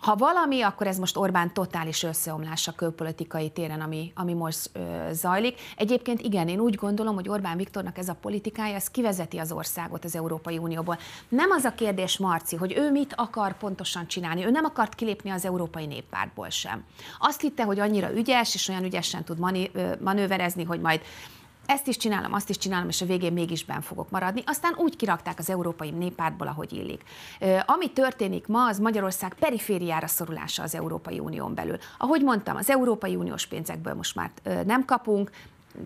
[0.00, 5.60] ha valami, akkor ez most Orbán totális összeomlása külpolitikai téren, ami, ami most ö, zajlik.
[5.76, 10.04] Egyébként igen, én úgy gondolom, hogy Orbán Viktornak ez a politikája, ez kivezeti az országot
[10.04, 10.98] az Európai Unióból.
[11.28, 14.44] Nem az a kérdés, Marci, hogy ő mit akar pontosan csinálni.
[14.44, 16.84] Ő nem akart kilépni az Európai Néppártból sem.
[17.18, 19.38] Azt hitte, hogy annyira ügyes, és olyan ügyesen tud
[20.00, 21.00] manőverezni, hogy majd
[21.68, 24.42] ezt is csinálom, azt is csinálom, és a végén mégis ben fogok maradni.
[24.46, 27.02] Aztán úgy kirakták az Európai Néppártból, ahogy illik.
[27.66, 31.78] Ami történik ma, az Magyarország perifériára szorulása az Európai Unión belül.
[31.98, 34.30] Ahogy mondtam, az Európai Uniós pénzekből most már
[34.64, 35.30] nem kapunk,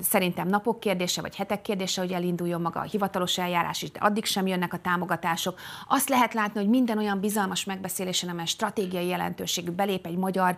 [0.00, 4.24] szerintem napok kérdése, vagy hetek kérdése, hogy elinduljon maga a hivatalos eljárás is, de addig
[4.24, 5.59] sem jönnek a támogatások.
[5.88, 10.57] Azt lehet látni, hogy minden olyan bizalmas megbeszélésen, amely stratégiai jelentőségű belép egy magyar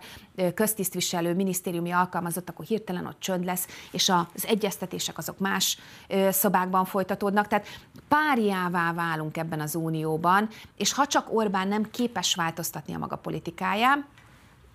[0.53, 5.77] köztisztviselő, minisztériumi alkalmazott, akkor hirtelen ott csönd lesz, és az egyeztetések azok más
[6.29, 7.47] szobákban folytatódnak.
[7.47, 7.67] Tehát
[8.07, 14.05] páriává válunk ebben az unióban, és ha csak Orbán nem képes változtatni a maga politikáját,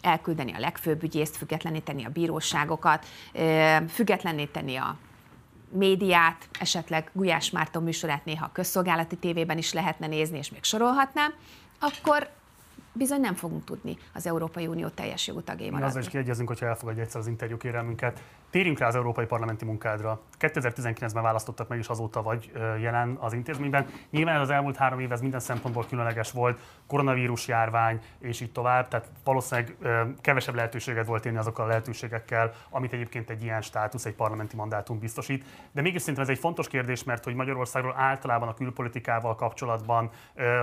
[0.01, 3.07] elküldeni a legfőbb ügyészt, függetleníteni a bíróságokat,
[3.89, 4.97] függetleníteni a
[5.73, 11.35] médiát, esetleg Gulyás Márton műsorát néha a közszolgálati tévében is lehetne nézni, és még sorolhatnám,
[11.79, 12.29] akkor
[12.93, 15.89] bizony nem fogunk tudni az Európai Unió teljes jogú tagjai maradni.
[15.89, 18.23] Azzal is kiegyezünk, hogyha elfogadja egyszer az interjú kérelmünket.
[18.51, 20.21] Térjünk rá az európai parlamenti munkádra.
[20.39, 23.87] 2019-ben választottak meg, és azóta vagy jelen az intézményben.
[24.11, 28.89] Nyilván az elmúlt három év ez minden szempontból különleges volt, koronavírus járvány, és így tovább,
[28.89, 29.77] tehát valószínűleg
[30.21, 34.99] kevesebb lehetőséget volt élni azokkal a lehetőségekkel, amit egyébként egy ilyen státusz, egy parlamenti mandátum
[34.99, 35.45] biztosít.
[35.73, 40.11] De mégis szerintem ez egy fontos kérdés, mert hogy Magyarországról általában a külpolitikával kapcsolatban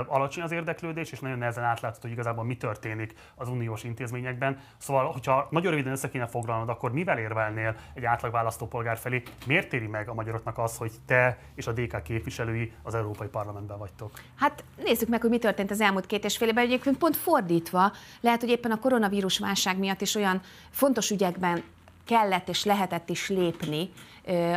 [0.08, 4.60] alacsony az érdeklődés, és nagyon nehezen átlátható, hogy igazából mi történik az uniós intézményekben.
[4.78, 9.24] Szóval, hogyha nagyon röviden össze kéne foglalnod, akkor mivel érvelnél egy átlag választópolgár felé.
[9.46, 13.78] Miért éri meg a magyaroknak az, hogy te és a DK képviselői az Európai Parlamentben
[13.78, 14.12] vagytok?
[14.36, 16.64] Hát nézzük meg, hogy mi történt az elmúlt két és fél évben.
[16.64, 21.64] Egyébként pont fordítva, lehet, hogy éppen a koronavírus válság miatt is olyan fontos ügyekben
[22.06, 23.90] kellett és lehetett is lépni,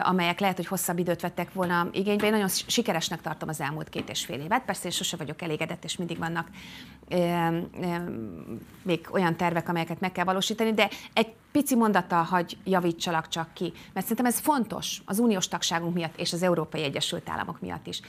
[0.01, 2.27] amelyek lehet, hogy hosszabb időt vettek volna igénybe.
[2.27, 4.65] Én nagyon sikeresnek tartom az elmúlt két és fél évet.
[4.65, 6.49] Persze én sose vagyok elégedett, és mindig vannak
[8.83, 13.73] még olyan tervek, amelyeket meg kell valósítani, de egy pici mondata, hogy javítsalak csak ki,
[13.93, 18.01] mert szerintem ez fontos az uniós tagságunk miatt és az Európai Egyesült Államok miatt is.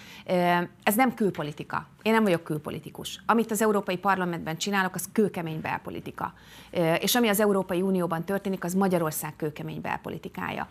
[0.84, 1.88] Ez nem külpolitika.
[2.02, 3.21] Én nem vagyok külpolitikus.
[3.26, 6.34] Amit az Európai Parlamentben csinálok, az kőkemény belpolitika.
[7.00, 10.67] És ami az Európai Unióban történik, az Magyarország kőkemény belpolitikája.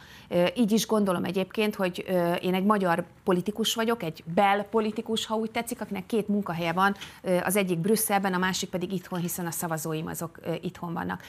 [0.55, 2.05] Így is gondolom egyébként, hogy
[2.41, 6.97] én egy magyar politikus vagyok, egy belpolitikus, ha úgy tetszik, akinek két munkahelye van,
[7.43, 11.23] az egyik Brüsszelben, a másik pedig itthon, hiszen a szavazóim azok itthon vannak.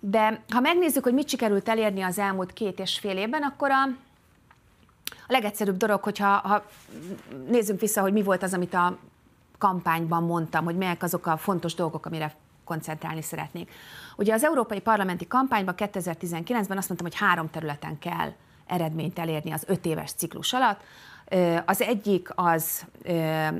[0.00, 3.82] De ha megnézzük, hogy mit sikerült elérni az elmúlt két és fél évben, akkor a,
[5.10, 6.64] a legegyszerűbb dolog, hogyha ha
[7.48, 8.98] nézzünk vissza, hogy mi volt az, amit a
[9.58, 13.70] kampányban mondtam, hogy melyek azok a fontos dolgok, amire koncentrálni szeretnék.
[14.16, 18.32] Ugye az Európai Parlamenti kampányban 2019-ben azt mondtam, hogy három területen kell
[18.66, 20.80] eredményt elérni az öt éves ciklus alatt.
[21.66, 22.86] Az egyik az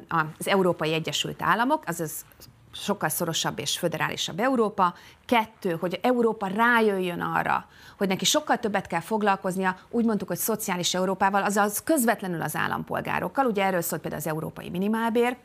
[0.08, 2.24] az Európai Egyesült Államok, azaz
[2.72, 4.94] sokkal szorosabb és föderálisabb Európa.
[5.26, 7.66] Kettő, hogy Európa rájöjjön arra,
[7.98, 13.46] hogy neki sokkal többet kell foglalkoznia, úgy mondtuk, hogy szociális Európával, azaz közvetlenül az állampolgárokkal.
[13.46, 15.36] Ugye erről szólt például az európai minimálbér,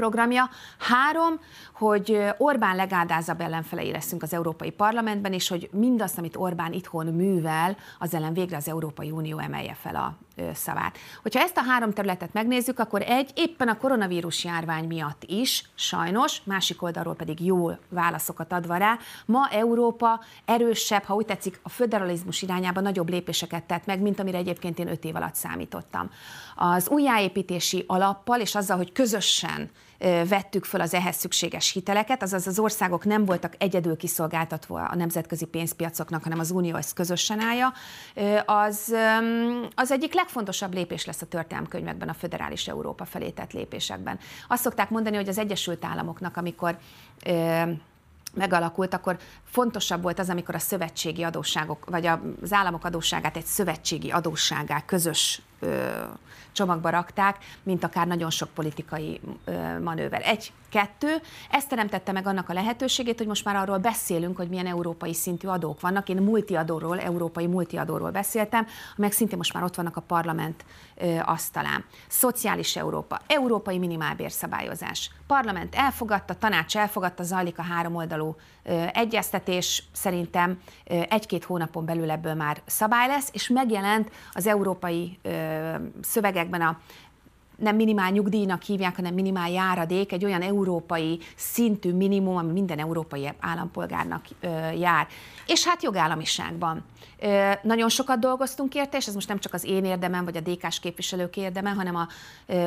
[0.00, 0.50] programja.
[0.78, 1.40] Három,
[1.74, 7.76] hogy Orbán legáldázabb ellenfelei leszünk az Európai Parlamentben, és hogy mindazt, amit Orbán itthon művel,
[7.98, 10.16] az ellen végre az Európai Unió emelje fel a
[10.54, 10.98] szavát.
[11.22, 16.42] Hogyha ezt a három területet megnézzük, akkor egy éppen a koronavírus járvány miatt is, sajnos,
[16.44, 22.42] másik oldalról pedig jó válaszokat adva rá, ma Európa erősebb, ha úgy tetszik, a föderalizmus
[22.42, 26.10] irányába nagyobb lépéseket tett meg, mint amire egyébként én öt év alatt számítottam.
[26.56, 29.70] Az újjáépítési alappal és azzal, hogy közösen
[30.28, 35.44] vettük föl az ehhez szükséges hiteleket, azaz az országok nem voltak egyedül kiszolgáltatva a nemzetközi
[35.44, 37.72] pénzpiacoknak, hanem az Unió ezt közösen állja,
[38.46, 38.94] az,
[39.74, 44.18] az egyik legfontosabb lépés lesz a történelmkönyvekben a föderális Európa felé tett lépésekben.
[44.48, 46.78] Azt szokták mondani, hogy az Egyesült Államoknak, amikor
[48.34, 54.10] megalakult, akkor fontosabb volt az, amikor a szövetségi adósságok, vagy az államok adósságát egy szövetségi
[54.10, 55.42] adósságá közös
[56.52, 59.20] csomagba rakták, mint akár nagyon sok politikai
[59.82, 60.22] manőver.
[60.24, 61.16] Egy, kettő,
[61.50, 65.48] ezt teremtette meg annak a lehetőségét, hogy most már arról beszélünk, hogy milyen európai szintű
[65.48, 66.08] adók vannak.
[66.08, 70.64] Én multiadóról, európai multiadóról beszéltem, amelyek szintén most már ott vannak a parlament
[71.24, 71.84] asztalán.
[72.08, 75.10] Szociális Európa, európai minimálbérszabályozás.
[75.26, 78.36] Parlament elfogadta, tanács elfogadta, zajlik a három oldalú
[78.92, 85.18] egyeztetés, szerintem egy-két hónapon belül ebből már szabály lesz, és megjelent az európai
[86.02, 86.80] szövegekben a
[87.60, 93.32] nem minimál nyugdíjnak hívják, hanem minimál járadék, egy olyan európai szintű minimum, ami minden európai
[93.40, 94.24] állampolgárnak
[94.78, 95.06] jár.
[95.46, 96.84] És hát jogállamiságban.
[97.62, 100.80] Nagyon sokat dolgoztunk érte, és ez most nem csak az én érdemem, vagy a DK-s
[100.80, 102.08] képviselők érdeme, hanem a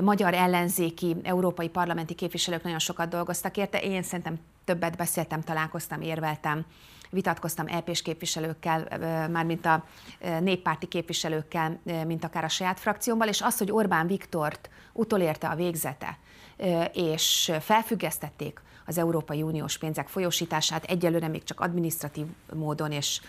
[0.01, 3.81] magyar ellenzéki európai parlamenti képviselők nagyon sokat dolgoztak érte.
[3.81, 6.65] Én szerintem többet beszéltem, találkoztam, érveltem
[7.13, 8.87] vitatkoztam EP-s képviselőkkel,
[9.31, 9.83] mármint a
[10.39, 16.17] néppárti képviselőkkel, mint akár a saját frakciómmal, és az, hogy Orbán Viktort utolérte a végzete,
[16.93, 23.21] és felfüggesztették az Európai Uniós pénzek folyósítását, egyelőre még csak administratív módon, és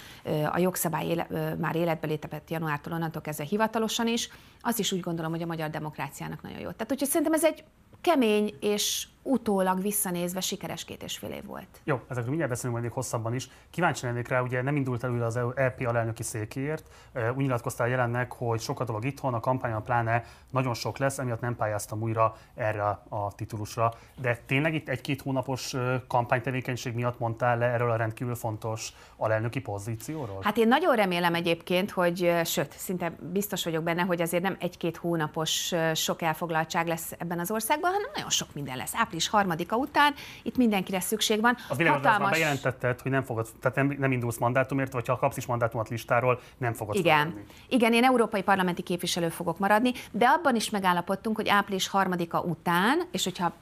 [0.53, 1.27] a jogszabály éle,
[1.59, 4.29] már életbe lépett januártól onnantól kezdve hivatalosan is,
[4.61, 6.71] azt is úgy gondolom, hogy a magyar demokráciának nagyon jó.
[6.71, 7.65] Tehát úgyhogy szerintem ez egy
[8.01, 11.67] kemény és utólag visszanézve sikeres két és fél év volt.
[11.85, 13.49] Jó, ezekről mindjárt beszélünk majd még hosszabban is.
[13.71, 16.85] Kíváncsi lennék rá, ugye nem indult elő az EP alelnöki székéért.
[17.15, 21.41] Úgy nyilatkoztál jelennek, hogy sok a dolog itthon, a kampányon pláne nagyon sok lesz, emiatt
[21.41, 23.93] nem pályáztam újra erre a titulusra.
[24.21, 25.75] De tényleg itt egy-két hónapos
[26.09, 30.39] kampánytevékenység miatt mondtál le erről a rendkívül fontos alelnöki pozícióról?
[30.43, 34.97] Hát én nagyon remélem egyébként, hogy, sőt, szinte biztos vagyok benne, hogy azért nem egy-két
[34.97, 40.15] hónapos sok elfoglaltság lesz ebben az országban, hanem nagyon sok minden lesz április harmadika után
[40.43, 41.57] itt mindenkire szükség van.
[41.69, 42.31] Az Hatalmas...
[42.31, 46.41] bejelentetted, hogy nem fogod, tehát nem, nem indulsz mandátumért, vagy ha kapsz is mandátumot listáról,
[46.59, 47.19] nem fogod Igen.
[47.19, 47.45] Feladni.
[47.69, 53.03] Igen, én európai parlamenti képviselő fogok maradni, de abban is megállapodtunk, hogy április harmadika után,
[53.11, 53.53] és hogyha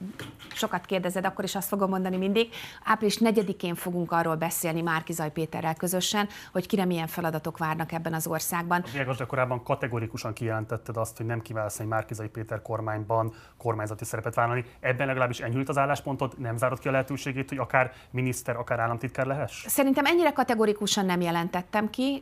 [0.53, 2.49] sokat kérdezed, akkor is azt fogom mondani mindig,
[2.83, 8.27] április negyedikén fogunk arról beszélni Márkizaj Péterrel közösen, hogy kire milyen feladatok várnak ebben az
[8.27, 8.83] országban.
[9.07, 14.35] Az de korábban kategorikusan kijelentetted azt, hogy nem kívánsz egy Márkizai Péter kormányban kormányzati szerepet
[14.35, 14.65] vállalni.
[14.79, 19.25] Ebben legalábbis enyhült az álláspontot, nem zárod ki a lehetőségét, hogy akár miniszter, akár államtitkár
[19.25, 19.65] lehess?
[19.67, 22.21] Szerintem ennyire kategorikusan nem jelentettem ki,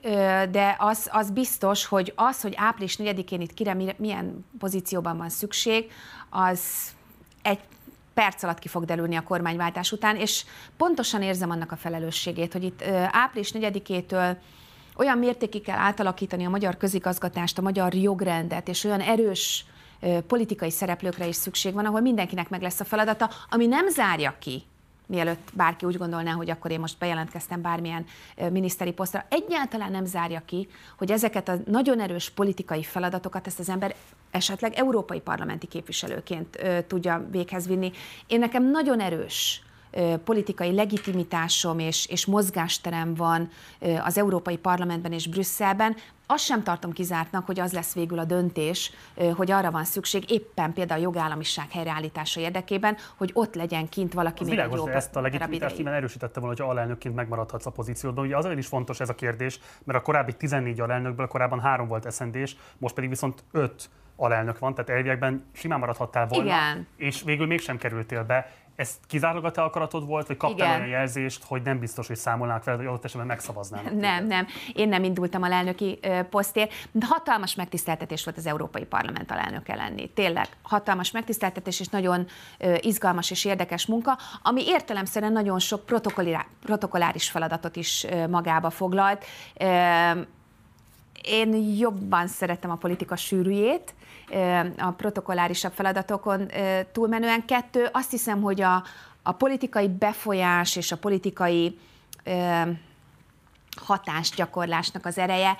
[0.51, 5.91] de az, az biztos, hogy az, hogy április 4-én itt kire milyen pozícióban van szükség,
[6.29, 6.61] az
[7.41, 7.59] egy
[8.13, 10.45] perc alatt ki fog derülni a kormányváltás után, és
[10.77, 14.35] pontosan érzem annak a felelősségét, hogy itt április 4-től
[14.95, 19.65] olyan mértékig kell átalakítani a magyar közigazgatást, a magyar jogrendet, és olyan erős
[20.27, 24.63] politikai szereplőkre is szükség van, ahol mindenkinek meg lesz a feladata, ami nem zárja ki
[25.11, 28.05] mielőtt bárki úgy gondolná, hogy akkor én most bejelentkeztem bármilyen
[28.51, 33.69] miniszteri posztra, egyáltalán nem zárja ki, hogy ezeket a nagyon erős politikai feladatokat ezt az
[33.69, 33.95] ember
[34.31, 37.91] esetleg európai parlamenti képviselőként tudja véghez vinni.
[38.27, 39.61] Én nekem nagyon erős
[40.23, 43.49] politikai legitimitásom és, és mozgásterem van
[44.03, 45.95] az Európai Parlamentben és Brüsszelben,
[46.31, 48.91] azt sem tartom kizártnak, hogy az lesz végül a döntés,
[49.35, 54.41] hogy arra van szükség éppen például a jogállamiság helyreállítása érdekében, hogy ott legyen kint valaki
[54.41, 58.25] az még világos, egy ezt a legitimitást nyilván erősítette volna, hogy alelnökként megmaradhatsz a pozíciódban.
[58.25, 62.05] Ugye azért is fontos ez a kérdés, mert a korábbi 14 alelnökből korábban három volt
[62.05, 66.87] eszendés, most pedig viszont öt alelnök van, tehát elviekben simán maradhattál volna, Igen.
[66.97, 68.51] és végül mégsem kerültél be.
[68.81, 70.79] Ez kizárólag a te akaratod volt, vagy kaptál Igen.
[70.79, 73.97] olyan jelzést, hogy nem biztos, hogy számolnák fel, hogy ott esetben megszavaznám?
[73.97, 74.47] Nem, nem.
[74.73, 80.09] Én nem indultam a lelnöki posztért, de hatalmas megtiszteltetés volt az Európai Parlament alelnöke lenni.
[80.09, 82.27] Tényleg hatalmas megtiszteltetés, és nagyon
[82.79, 85.85] izgalmas és érdekes munka, ami értelemszerűen nagyon sok
[86.65, 89.25] protokolláris feladatot is magába foglalt.
[91.23, 93.93] Én jobban szeretem a politika sűrűjét,
[94.77, 96.47] a protokollárisabb feladatokon
[96.91, 97.45] túlmenően.
[97.45, 98.83] Kettő, azt hiszem, hogy a,
[99.23, 101.77] a politikai befolyás és a politikai
[103.75, 105.57] hatásgyakorlásnak az ereje,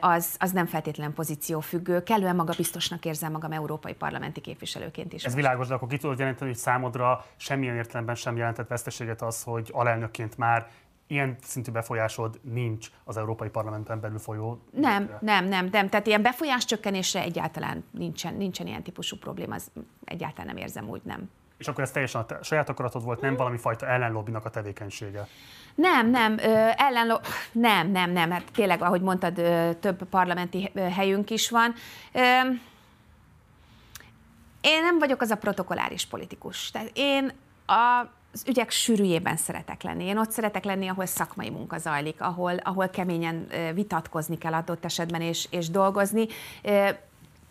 [0.00, 2.02] az, az nem feltétlenül pozíciófüggő.
[2.02, 5.24] Kellően magabiztosnak érzem magam európai parlamenti képviselőként is.
[5.24, 9.42] Ez világos, de akkor ki tudod jelenteni, hogy számodra semmilyen értelemben sem jelentett veszteséget az,
[9.42, 10.70] hogy alelnökként már
[11.06, 14.62] ilyen szintű befolyásod nincs az Európai Parlamenten belül folyó?
[14.70, 15.88] Nem, nem, nem, nem.
[15.88, 19.70] Tehát ilyen befolyás csökkenésre egyáltalán nincsen, nincsen ilyen típusú probléma, az
[20.04, 21.30] egyáltalán nem érzem úgy, nem.
[21.58, 25.28] És akkor ez teljesen a te, saját akaratod volt, nem valami fajta ellenlobbinak a tevékenysége?
[25.74, 26.36] Nem, nem,
[26.76, 27.18] ellenlo...
[27.52, 29.34] nem, nem, nem, hát tényleg, ahogy mondtad,
[29.80, 31.74] több parlamenti helyünk is van.
[34.60, 36.70] Én nem vagyok az a protokoláris politikus.
[36.70, 37.32] Tehát én
[37.66, 40.04] a az ügyek sűrűjében szeretek lenni.
[40.04, 45.20] Én ott szeretek lenni, ahol szakmai munka zajlik, ahol, ahol keményen vitatkozni kell adott esetben
[45.20, 46.26] és, és dolgozni.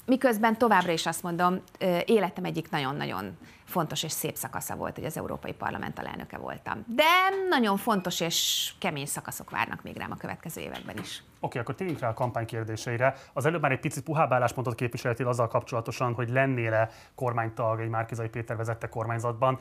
[0.06, 1.62] Miközben továbbra is azt mondom,
[2.06, 6.84] életem egyik nagyon-nagyon fontos és szép szakasza volt, hogy az Európai Parlament alelnöke voltam.
[6.88, 7.04] De
[7.50, 11.18] nagyon fontos és kemény szakaszok várnak még rám a következő években is.
[11.20, 13.16] Oké, okay, akkor térjünk rá a kampány kérdéseire.
[13.34, 18.30] Az előbb már egy picit puhább álláspontot képviseltél azzal kapcsolatosan, hogy lennél-e kormánytag egy Márkizai
[18.30, 19.60] Péter vezette kormányzatban.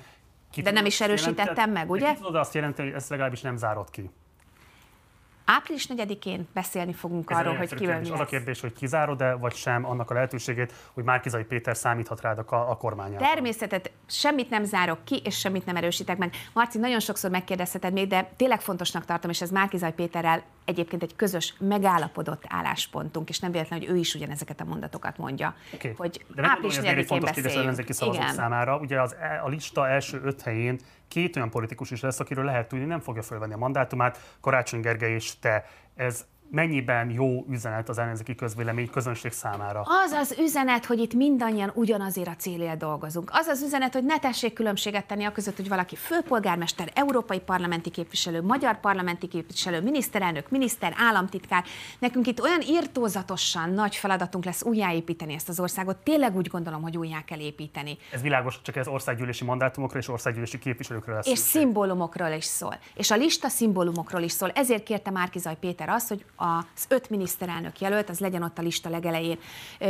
[0.52, 2.14] Ki De nem is erősítettem meg, ugye?
[2.14, 4.10] Tudod azt jelenti, hogy ezt legalábbis nem zárod ki.
[5.44, 9.84] Április 4-én beszélni fogunk Ez arról, hogy kivel Az a kérdés, hogy kizárod-e, vagy sem
[9.84, 13.28] annak a lehetőségét, hogy Márkizai Péter számíthat rád a, a kormányában.
[13.28, 16.34] Természetet semmit nem zárok ki, és semmit nem erősítek meg.
[16.52, 21.16] Marci, nagyon sokszor megkérdezheted még, de tényleg fontosnak tartom, és ez Márkizai Péterrel egyébként egy
[21.16, 25.54] közös megállapodott álláspontunk, és nem véletlen, hogy ő is ugyanezeket a mondatokat mondja.
[25.74, 25.92] Okay.
[25.96, 27.88] Hogy De április 4-én beszéljünk.
[28.14, 28.32] Igen.
[28.32, 28.78] számára.
[28.78, 32.68] Ugye az, e- a lista első öt helyén két olyan politikus is lesz, akiről lehet
[32.68, 35.64] tudni, nem fogja fölvenni a mandátumát, Karácsony Gergely és te.
[35.94, 39.80] Ez mennyiben jó üzenet az ellenzéki közvélemény közönség számára?
[40.04, 43.30] Az az üzenet, hogy itt mindannyian ugyanazért a célért dolgozunk.
[43.32, 47.90] Az az üzenet, hogy ne tessék különbséget tenni a között, hogy valaki főpolgármester, európai parlamenti
[47.90, 51.64] képviselő, magyar parlamenti képviselő, miniszterelnök, miniszter, államtitkár.
[51.98, 55.96] Nekünk itt olyan írtózatosan nagy feladatunk lesz újjáépíteni ezt az országot.
[55.96, 57.98] Tényleg úgy gondolom, hogy újjá kell építeni.
[58.12, 61.26] Ez világos, csak ez országgyűlési mandátumokra és országgyűlési képviselőkről lesz.
[61.26, 62.78] És szimbólumokról is szól.
[62.94, 64.50] És a lista szimbólumokról is szól.
[64.50, 68.88] Ezért kérte Márkizaj Péter azt, hogy az öt miniszterelnök jelölt, az legyen ott a lista
[68.88, 69.38] legelején.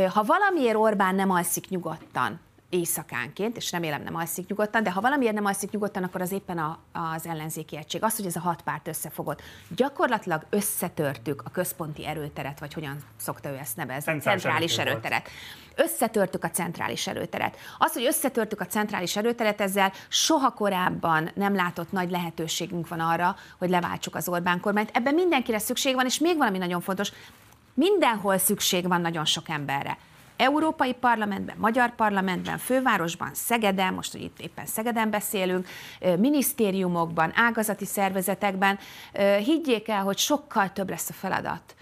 [0.09, 2.39] Ha valamiért Orbán nem alszik nyugodtan,
[2.73, 6.57] éjszakánként, és remélem nem alszik nyugodtan, de ha valamiért nem alszik nyugodtan, akkor az éppen
[6.57, 8.03] a, az ellenzéki egység.
[8.03, 9.41] Az, hogy ez a hat párt összefogott.
[9.75, 15.29] Gyakorlatilag összetörtük a központi erőteret, vagy hogyan szokta ő ezt nevezni, centrális, centrális erőteret.
[15.75, 17.57] Összetörtük a centrális erőteret.
[17.77, 23.35] Az, hogy összetörtük a centrális erőteret, ezzel soha korábban nem látott nagy lehetőségünk van arra,
[23.57, 24.89] hogy leváltsuk az Orbán kormányt.
[24.93, 27.11] Ebben mindenkire szükség van, és még valami nagyon fontos,
[27.73, 29.97] mindenhol szükség van nagyon sok emberre.
[30.43, 35.67] Európai Parlamentben, Magyar Parlamentben, Fővárosban, Szegeden, most, hogy itt éppen Szegeden beszélünk,
[36.19, 38.79] minisztériumokban, ágazati szervezetekben,
[39.43, 41.75] higgyék el, hogy sokkal több lesz a feladat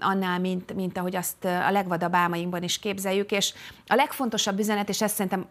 [0.00, 3.54] annál, mint, mint ahogy azt a legvadabb álmainkban is képzeljük, és
[3.86, 5.46] a legfontosabb üzenet, és ezt szerintem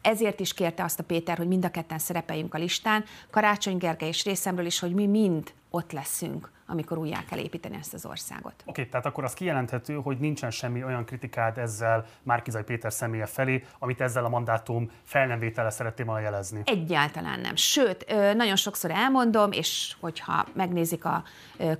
[0.00, 4.08] ezért is kérte azt a Péter, hogy mind a ketten szerepeljünk a listán, Karácsony Gergely
[4.08, 8.52] és részemről is, hogy mi mind ott leszünk amikor újjá kell építeni ezt az országot.
[8.52, 13.26] Oké, okay, tehát akkor az kijelenthető, hogy nincsen semmi olyan kritikád ezzel Márkizai Péter személye
[13.26, 16.60] felé, amit ezzel a mandátum fel nem vétele szeretném volna jelezni.
[16.64, 17.56] Egyáltalán nem.
[17.56, 21.22] Sőt, nagyon sokszor elmondom, és hogyha megnézik a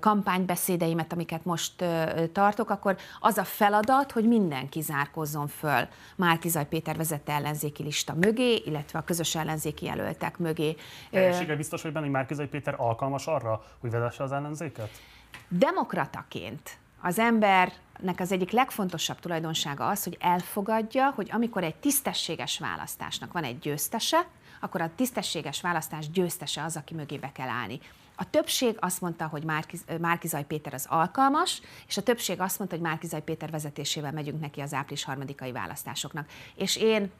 [0.01, 1.85] kampánybeszédeimet, amiket most
[2.33, 8.55] tartok, akkor az a feladat, hogy mindenki zárkozzon föl Márkizaj Péter vezette ellenzéki lista mögé,
[8.55, 10.77] illetve a közös ellenzéki jelöltek mögé.
[11.11, 14.82] Teljességgel biztos, hogy benne, hogy Márkizaj Péter alkalmas arra, hogy vezesse az ellenzéket?
[14.83, 15.01] Őket?
[15.49, 23.33] Demokrataként az embernek az egyik legfontosabb tulajdonsága az, hogy elfogadja, hogy amikor egy tisztességes választásnak
[23.33, 24.27] van egy győztese,
[24.61, 27.81] akkor a tisztességes választás győztese az, aki mögébe kell állni.
[28.17, 29.45] A többség azt mondta, hogy
[30.01, 34.61] Márkizaj Péter az alkalmas, és a többség azt mondta, hogy Márkizaj Péter vezetésével megyünk neki
[34.61, 36.29] az április harmadikai választásoknak.
[36.55, 37.11] És én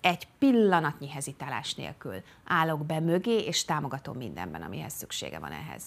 [0.00, 5.82] egy pillanatnyi hezitálás nélkül állok be mögé, és támogatom mindenben, amihez szüksége van ehhez.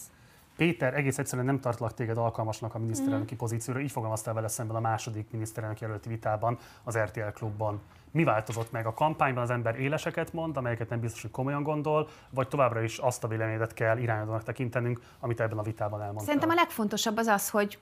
[0.60, 3.38] Péter egész egyszerűen nem tartlak téged alkalmasnak a miniszterelnöki mm.
[3.38, 7.82] pozícióra, így fogalmaztál vele szemben a második miniszterelnök jelölti vitában az RTL klubban.
[8.12, 8.86] Mi változott meg?
[8.86, 12.98] A kampányban az ember éleseket mond, amelyeket nem biztos, hogy komolyan gondol, vagy továbbra is
[12.98, 16.26] azt a véleményedet kell irányadónak tekintenünk, amit ebben a vitában elmondtál?
[16.26, 17.80] Szerintem a legfontosabb az az, hogy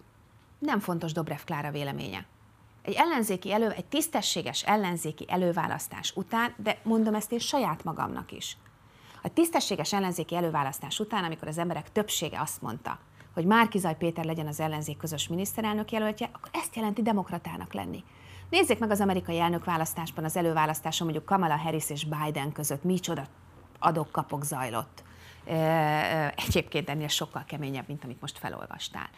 [0.59, 2.25] nem fontos Dobrev Klára véleménye.
[2.81, 8.57] Egy ellenzéki elő, egy tisztességes ellenzéki előválasztás után, de mondom ezt én saját magamnak is.
[9.27, 12.99] A tisztességes ellenzéki előválasztás után, amikor az emberek többsége azt mondta,
[13.33, 18.03] hogy Márkizaj Péter legyen az ellenzék közös miniszterelnök jelöltje, akkor ezt jelenti demokratának lenni.
[18.49, 23.25] Nézzék meg az amerikai elnökválasztásban, az előválasztáson mondjuk Kamala Harris és Biden között micsoda
[23.79, 25.03] adok-kapok zajlott.
[26.47, 29.09] Egyébként ennél sokkal keményebb, mint amit most felolvastál.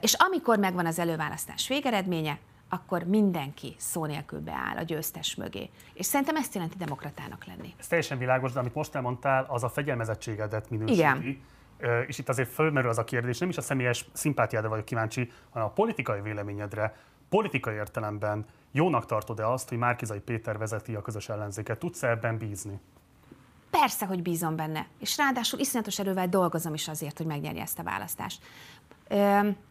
[0.00, 2.38] És amikor megvan az előválasztás végeredménye,
[2.68, 5.70] akkor mindenki szó nélkül beáll a győztes mögé.
[5.92, 7.74] És szerintem ezt jelenti demokratának lenni.
[7.78, 10.98] Ez teljesen világos, de amit most elmondtál, az a fegyelmezettségedet minősíti.
[10.98, 11.40] Igen.
[12.06, 15.68] És itt azért fölmerül az a kérdés, nem is a személyes szimpátiádra vagyok kíváncsi, hanem
[15.68, 16.96] a politikai véleményedre,
[17.28, 21.78] politikai értelemben jónak tartod-e azt, hogy Márkizai Péter vezeti a közös ellenzéket?
[21.78, 22.80] Tudsz ebben bízni?
[23.70, 24.86] Persze, hogy bízom benne.
[24.98, 28.42] És ráadásul iszonyatos erővel dolgozom is azért, hogy megnyerje ezt a választást.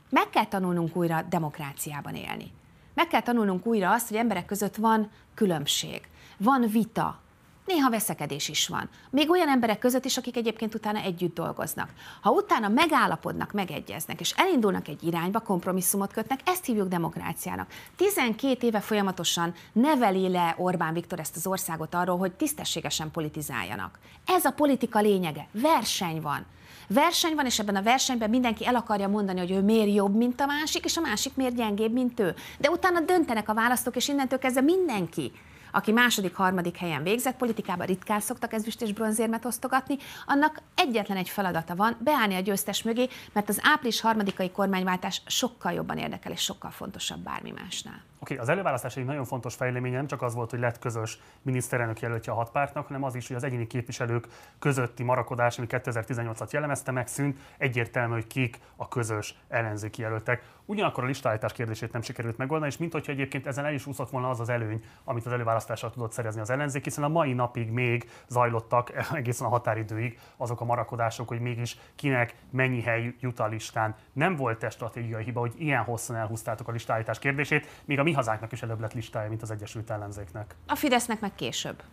[0.09, 2.51] meg kell tanulnunk újra demokráciában élni.
[2.95, 6.01] Meg kell tanulnunk újra azt, hogy emberek között van különbség,
[6.37, 7.23] van vita,
[7.65, 8.89] Néha veszekedés is van.
[9.09, 11.89] Még olyan emberek között is, akik egyébként utána együtt dolgoznak.
[12.21, 17.71] Ha utána megállapodnak, megegyeznek, és elindulnak egy irányba, kompromisszumot kötnek, ezt hívjuk demokráciának.
[17.95, 23.99] 12 éve folyamatosan neveli le Orbán Viktor ezt az országot arról, hogy tisztességesen politizáljanak.
[24.25, 25.47] Ez a politika lényege.
[25.51, 26.45] Verseny van.
[26.87, 30.41] Verseny van, és ebben a versenyben mindenki el akarja mondani, hogy ő miért jobb, mint
[30.41, 32.35] a másik, és a másik miért gyengébb, mint ő.
[32.57, 35.31] De utána döntenek a választók, és innentől kezdve mindenki
[35.75, 41.29] aki második, harmadik helyen végzett, politikában ritkán szoktak ezüst és bronzérmet osztogatni, annak egyetlen egy
[41.29, 46.41] feladata van, beállni a győztes mögé, mert az április harmadikai kormányváltás sokkal jobban érdekel és
[46.41, 48.01] sokkal fontosabb bármi másnál.
[48.19, 51.19] Oké, okay, az előválasztás egy nagyon fontos fejleménye nem csak az volt, hogy lett közös
[51.41, 54.27] miniszterelnök jelöltje a hat pártnak, hanem az is, hogy az egyéni képviselők
[54.59, 60.43] közötti marakodás, ami 2018-at jellemezte, megszűnt, egyértelmű, hogy kik a közös ellenzéki jelöltek.
[60.65, 64.09] Ugyanakkor a listállítás kérdését nem sikerült megoldani, és mint hogyha egyébként ezen el is úszott
[64.09, 67.69] volna az az előny, amit az előválasztással tudott szerezni az ellenzék, hiszen a mai napig
[67.69, 73.47] még zajlottak egészen a határidőig azok a marakodások, hogy mégis kinek mennyi hely jut a
[73.47, 73.95] listán.
[74.13, 78.51] Nem volt ez stratégiai hiba, hogy ilyen hosszan elhúztátok a listállítás kérdését, a mi hazánknak
[78.51, 80.55] is előbb lett listája, mint az Egyesült Ellenzéknek.
[80.67, 81.83] A Fidesznek meg később.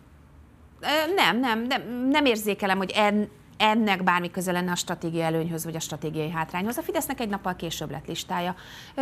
[1.15, 3.29] Nem, nem, nem, nem érzékelem, hogy en,
[3.63, 6.77] ennek bármi köze lenne a stratégiai előnyhöz, vagy a stratégiai hátrányhoz.
[6.77, 8.55] A Fidesznek egy nappal később lett listája.
[8.95, 9.01] Ö,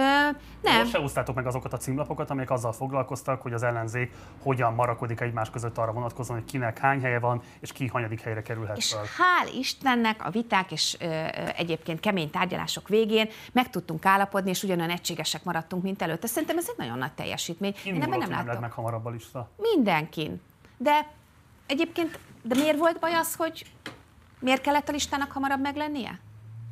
[0.61, 0.77] nem.
[0.77, 5.19] Most se úsztátok meg azokat a címlapokat, amelyek azzal foglalkoztak, hogy az ellenzék hogyan marakodik
[5.19, 8.93] egymás között arra vonatkozóan, hogy kinek hány helye van, és ki hanyadik helyre kerülhet És
[8.93, 9.03] fel.
[9.03, 14.63] hál' Istennek a viták és ö, ö, egyébként kemény tárgyalások végén meg tudtunk állapodni, és
[14.63, 16.27] ugyanolyan egységesek maradtunk, mint előtte.
[16.27, 17.75] Szerintem ez egy nagyon nagy teljesítmény.
[17.85, 18.61] Én ebben nem látom.
[18.61, 19.49] meg hamarabb a lista.
[19.57, 20.41] Mindenkin.
[20.77, 21.07] De
[21.65, 23.65] egyébként, de miért volt baj az, hogy
[24.41, 26.19] Miért kellett a listának hamarabb meglennie?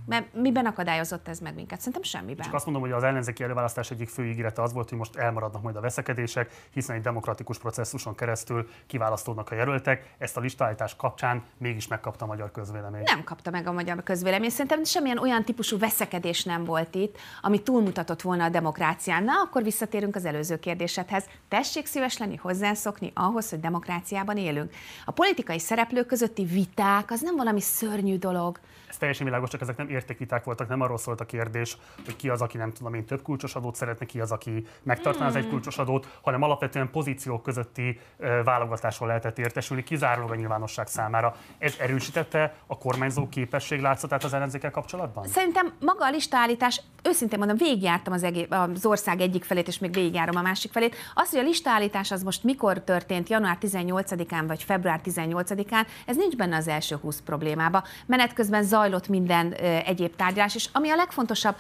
[0.10, 1.78] Mert miben akadályozott ez meg minket?
[1.78, 2.46] Szerintem semmiben.
[2.46, 5.62] Csak azt mondom, hogy az ellenzéki előválasztás egyik fő ígérete az volt, hogy most elmaradnak
[5.62, 10.14] majd a veszekedések, hiszen egy demokratikus processzuson keresztül kiválasztódnak a jelöltek.
[10.18, 13.04] Ezt a listállítás kapcsán mégis megkapta a magyar közvélemény.
[13.06, 14.50] Nem kapta meg a magyar közvélemény.
[14.50, 19.24] Szerintem semmilyen olyan típusú veszekedés nem volt itt, ami túlmutatott volna a demokrácián.
[19.24, 21.26] Na, akkor visszatérünk az előző kérdésedhez.
[21.48, 24.72] Tessék szíves lenni, hozzászokni ahhoz, hogy demokráciában élünk.
[25.06, 28.60] A politikai szereplők közötti viták az nem valami szörnyű dolog.
[28.90, 32.30] Ez teljesen világos, csak ezek nem értékviták voltak, nem arról szólt a kérdés, hogy ki
[32.30, 35.42] az, aki nem tudom én több kulcsos adót szeretne, ki az, aki megtartaná az egy
[35.42, 35.52] hmm.
[35.52, 38.00] kulcsos adót, hanem alapvetően pozíciók közötti
[38.44, 41.36] válogatásról lehetett értesülni, kizárólag a nyilvánosság számára.
[41.58, 45.28] Ez erősítette a kormányzó képesség látszatát az ellenzékkel kapcsolatban?
[45.28, 49.94] Szerintem maga a listaállítás, őszintén mondom, végigjártam az, egész, az ország egyik felét, és még
[49.94, 50.96] végigjárom a másik felét.
[51.14, 56.36] Az, hogy a listaállítás az most mikor történt, január 18-án vagy február 18-án, ez nincs
[56.36, 57.84] benne az első 20 problémába.
[58.06, 59.54] Menet közben zajlott minden
[59.86, 61.56] egyéb tárgyalás, és ami a legfontosabb,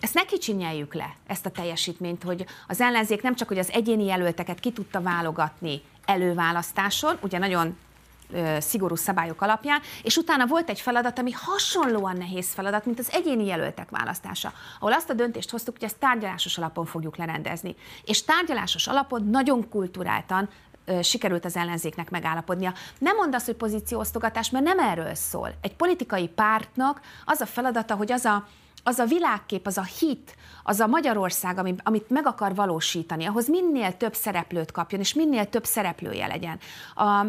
[0.00, 4.04] ezt ne kicsinyeljük le, ezt a teljesítményt, hogy az ellenzék nem csak, hogy az egyéni
[4.04, 7.76] jelölteket ki tudta válogatni előválasztáson, ugye nagyon
[8.58, 13.46] szigorú szabályok alapján, és utána volt egy feladat, ami hasonlóan nehéz feladat, mint az egyéni
[13.46, 17.74] jelöltek választása, ahol azt a döntést hoztuk, hogy ezt tárgyalásos alapon fogjuk lerendezni.
[18.04, 20.48] És tárgyalásos alapon nagyon kulturáltan
[21.02, 22.72] sikerült az ellenzéknek megállapodnia.
[22.98, 25.54] Nem mondd azt, hogy pozícióosztogatás, mert nem erről szól.
[25.60, 28.46] Egy politikai pártnak az a feladata, hogy az a,
[28.82, 33.96] az a világkép, az a hit, az a Magyarország, amit meg akar valósítani, ahhoz minél
[33.96, 36.58] több szereplőt kapjon, és minél több szereplője legyen.
[36.94, 37.26] A,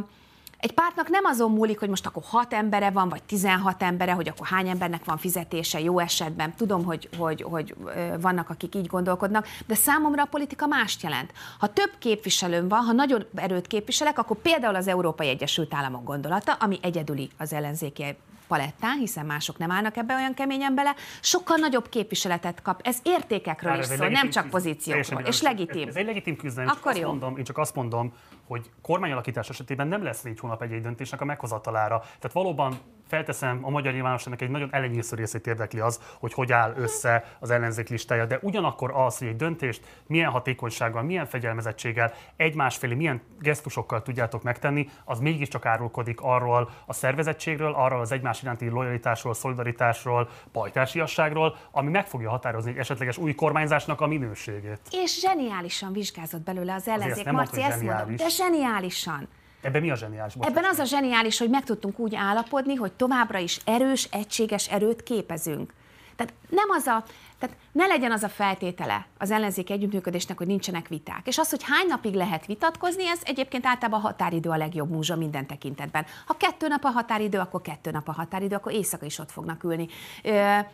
[0.65, 4.27] egy pártnak nem azon múlik, hogy most akkor 6 embere van, vagy 16 embere, hogy
[4.27, 6.55] akkor hány embernek van fizetése jó esetben.
[6.55, 7.75] Tudom, hogy, hogy, hogy
[8.19, 11.31] vannak, akik így gondolkodnak, de számomra a politika mást jelent.
[11.59, 16.53] Ha több képviselőm van, ha nagyon erőt képviselek, akkor például az Európai Egyesült Államok gondolata,
[16.53, 18.03] ami egyedüli az ellenzéki
[18.47, 22.79] palettán, hiszen mások nem állnak ebbe olyan keményen bele, sokkal nagyobb képviseletet kap.
[22.83, 25.21] Ez értékekről Már is szól, nem csak pozíciókról.
[25.21, 25.87] És legitim.
[25.87, 26.69] Ez, egy legitim küzdelem.
[26.69, 27.07] Akkor jó.
[27.07, 28.13] Mondom, én csak azt mondom,
[28.47, 31.99] hogy kormányalakítás esetében nem lesz négy hónap egy-egy döntésnek a meghozatalára.
[31.99, 32.77] Tehát valóban
[33.07, 37.49] felteszem, a magyar nyilvánosságnak egy nagyon elenyésző részét érdekli az, hogy hogy áll össze az
[37.49, 44.01] ellenzék listája, de ugyanakkor az, hogy egy döntést milyen hatékonysággal, milyen fegyelmezettséggel, egymásfelé milyen gesztusokkal
[44.01, 51.57] tudjátok megtenni, az mégiscsak árulkodik arról a szervezettségről, arról az egymás iránti lojalitásról, szolidaritásról, pajtásiasságról,
[51.71, 54.79] ami meg fogja határozni egy esetleges új kormányzásnak a minőségét.
[54.91, 57.31] És zseniálisan vizsgázott belőle az ellenzék.
[57.31, 59.27] Marci, ezt mondom, de zseniálisan.
[59.65, 60.33] Ebben mi a zseniális?
[60.39, 65.03] Ebben az a zseniális, hogy meg tudtunk úgy állapodni, hogy továbbra is erős, egységes erőt
[65.03, 65.73] képezünk.
[66.15, 67.03] Tehát nem az a,
[67.39, 71.21] tehát ne legyen az a feltétele az ellenzék együttműködésnek, hogy nincsenek viták.
[71.27, 75.15] És az, hogy hány napig lehet vitatkozni, ez egyébként általában a határidő a legjobb múzsa
[75.15, 76.05] minden tekintetben.
[76.25, 79.63] Ha kettő nap a határidő, akkor kettő nap a határidő, akkor éjszaka is ott fognak
[79.63, 79.87] ülni.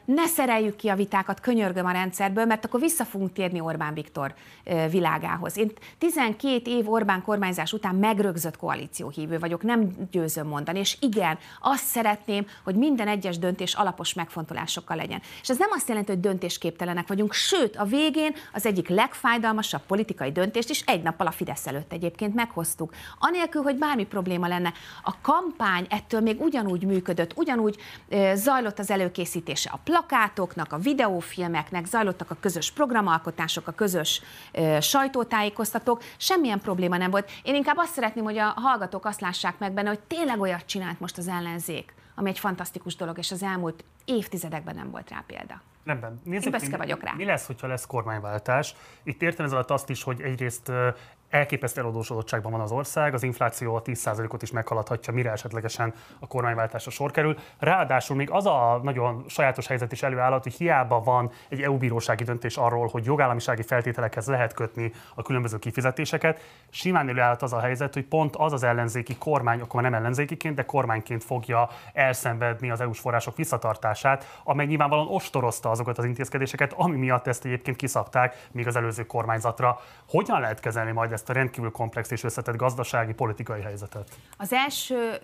[0.05, 4.33] Ne szereljük ki a vitákat, könyörgöm a rendszerből, mert akkor vissza fogunk térni Orbán Viktor
[4.89, 5.57] világához.
[5.57, 11.85] Én 12 év Orbán kormányzás után megrögzött koalícióhívő vagyok, nem győzöm mondani, és igen, azt
[11.85, 15.21] szeretném, hogy minden egyes döntés alapos megfontolásokkal legyen.
[15.41, 20.31] És ez nem azt jelenti, hogy döntésképtelenek vagyunk, sőt, a végén az egyik legfájdalmasabb politikai
[20.31, 22.93] döntést is egy nappal a Fidesz előtt egyébként meghoztuk.
[23.19, 24.73] Anélkül, hogy bármi probléma lenne.
[25.03, 27.77] A kampány ettől még ugyanúgy működött, ugyanúgy
[28.33, 34.21] zajlott az előkészítése a plakátoknak, a videófilmeknek, zajlottak a közös programalkotások, a közös
[34.79, 37.31] sajtótájékoztatók, semmilyen probléma nem volt.
[37.43, 40.99] Én inkább azt szeretném, hogy a hallgatók azt lássák meg benne, hogy tényleg olyat csinált
[40.99, 45.61] most az ellenzék, ami egy fantasztikus dolog, és az elmúlt évtizedekben nem volt rá példa.
[45.83, 46.21] Rendben.
[46.23, 47.13] Nézzük, Én vagyok rá.
[47.13, 48.75] Mi lesz, hogyha lesz kormányváltás?
[49.03, 50.71] Itt értem ez alatt azt is, hogy egyrészt
[51.31, 56.91] elképesztő eladósodottságban van az ország, az infláció a 10%-ot is meghaladhatja, mire esetlegesen a kormányváltásra
[56.91, 57.37] sor kerül.
[57.59, 62.23] Ráadásul még az a nagyon sajátos helyzet is előállhat, hogy hiába van egy EU bírósági
[62.23, 67.93] döntés arról, hogy jogállamisági feltételekhez lehet kötni a különböző kifizetéseket, simán előállhat az a helyzet,
[67.93, 72.99] hogy pont az az ellenzéki kormány, akkor nem ellenzékiként, de kormányként fogja elszenvedni az EU-s
[72.99, 78.75] források visszatartását, amely nyilvánvalóan ostorozta azokat az intézkedéseket, ami miatt ezt egyébként kiszabták még az
[78.75, 79.79] előző kormányzatra.
[80.09, 84.09] Hogyan lehet kezelni majd ezt ezt a rendkívül komplex és összetett gazdasági, politikai helyzetet?
[84.37, 85.19] Az első,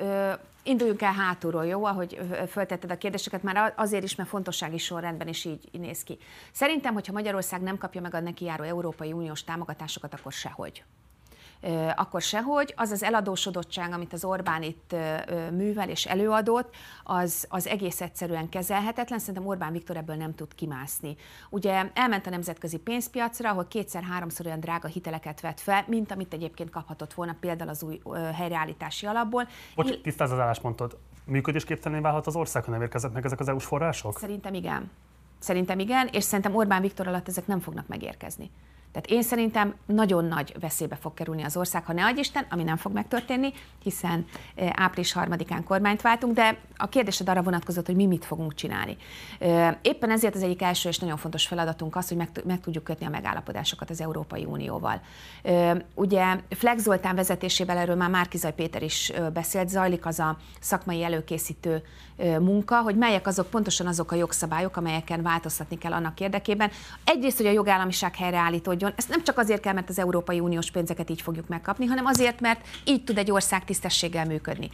[0.64, 2.20] induljunk el hátulról, jó, ahogy
[2.50, 6.18] föltetted a kérdéseket, már azért is, mert fontossági sorrendben is így néz ki.
[6.52, 10.84] Szerintem, hogyha Magyarország nem kapja meg a neki járó Európai Uniós támogatásokat, akkor sehogy
[11.96, 12.74] akkor sehogy.
[12.76, 14.96] Az az eladósodottság, amit az Orbán itt
[15.52, 19.20] művel és előadott, az, az egész egyszerűen kezelhetetlen.
[19.20, 21.16] Szerintem Orbán Viktor ebből nem tud kimászni.
[21.50, 26.70] Ugye elment a nemzetközi pénzpiacra, ahol kétszer-háromszor olyan drága hiteleket vett fel, mint amit egyébként
[26.70, 28.02] kaphatott volna például az új
[28.34, 29.48] helyreállítási alapból.
[29.76, 30.98] Bocs, tisztáz az álláspontot.
[31.26, 32.80] Működésképtelenné válhat az ország, ha nem
[33.14, 34.20] meg ezek az EU-s források?
[34.20, 34.92] Szerintem igen.
[35.40, 38.52] Szerintem igen, és szerintem Orbán Viktor alatt ezek nem fognak megérkezni.
[38.92, 42.64] Tehát én szerintem nagyon nagy veszélybe fog kerülni az ország, ha ne adj Isten, ami
[42.64, 44.26] nem fog megtörténni, hiszen
[44.72, 48.98] április harmadikán kormányt váltunk, de a kérdésed arra vonatkozott, hogy mi mit fogunk csinálni.
[49.82, 53.10] Éppen ezért az egyik első és nagyon fontos feladatunk az, hogy meg, tudjuk kötni a
[53.10, 55.02] megállapodásokat az Európai Unióval.
[55.94, 61.84] Ugye Flex Zoltán vezetésével erről már Márkizaj Péter is beszélt, zajlik az a szakmai előkészítő
[62.40, 66.72] munka, hogy melyek azok pontosan azok a jogszabályok, amelyeken változtatni kell annak érdekében.
[67.04, 68.16] Egyrészt, hogy a jogállamiság
[68.78, 68.94] helyreállítódjon.
[68.96, 72.40] Ezt nem csak azért kell, mert az Európai Uniós pénzeket így fogjuk megkapni, hanem azért,
[72.40, 74.70] mert így tud egy ország tisztességgel működni.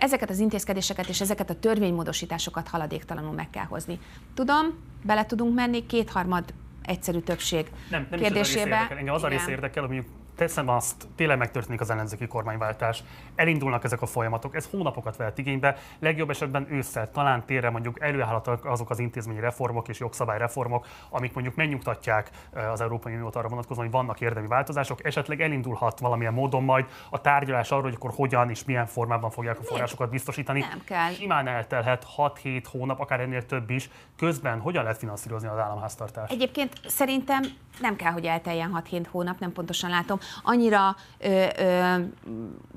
[0.00, 3.98] Ezeket az intézkedéseket és ezeket a törvénymódosításokat haladéktalanul meg kell hozni.
[4.34, 4.66] Tudom,
[5.02, 6.44] bele tudunk menni, kétharmad
[6.82, 8.76] egyszerű többség nem, nem kérdésébe.
[8.76, 10.04] Is az a rész Engem az a rész érdekel, hogy
[10.36, 13.02] teszem azt, tényleg megtörténik az ellenzéki kormányváltás,
[13.34, 18.64] elindulnak ezek a folyamatok, ez hónapokat vehet igénybe, legjobb esetben ősszel, talán térre mondjuk előállhatnak
[18.64, 22.30] azok az intézményi reformok és jogszabályreformok, amik mondjuk megnyugtatják
[22.72, 27.20] az Európai Uniót arra vonatkozóan, hogy vannak érdemi változások, esetleg elindulhat valamilyen módon majd a
[27.20, 30.60] tárgyalás arról, hogy akkor hogyan és milyen formában fogják a forrásokat biztosítani.
[30.60, 31.10] Nem kell.
[31.10, 33.90] Simán eltelhet 6-7 hónap, akár ennél több is.
[34.16, 36.32] Közben hogyan lehet finanszírozni az államháztartást?
[36.32, 37.42] Egyébként szerintem
[37.80, 41.94] nem kell, hogy elteljen 6-7 hónap, nem pontosan látom annyira, ö, ö,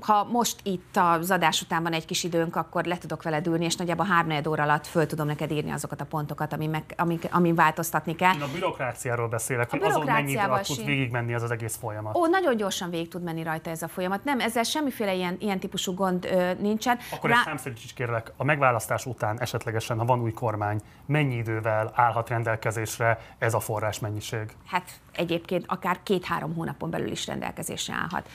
[0.00, 3.64] ha most itt az adás után van egy kis időnk, akkor le tudok veled ülni,
[3.64, 7.18] és nagyjából három óra alatt föl tudom neked írni azokat a pontokat, amin, meg, amin,
[7.30, 8.34] amin változtatni kell.
[8.34, 12.16] Én a bürokráciáról beszélek, hogy azon mennyi alatt tud végigmenni ez az egész folyamat.
[12.16, 14.24] Ó, nagyon gyorsan végig tud menni rajta ez a folyamat.
[14.24, 16.98] Nem, ezzel semmiféle ilyen, ilyen típusú gond ö, nincsen.
[17.10, 17.52] Akkor Rá...
[17.54, 23.18] ezt is kérlek, a megválasztás után esetlegesen, ha van új kormány, mennyi idővel állhat rendelkezésre
[23.38, 24.56] ez a forrás mennyiség?
[24.66, 28.28] Hát egyébként akár két-három hónapon belül is rendelkezésre állhat.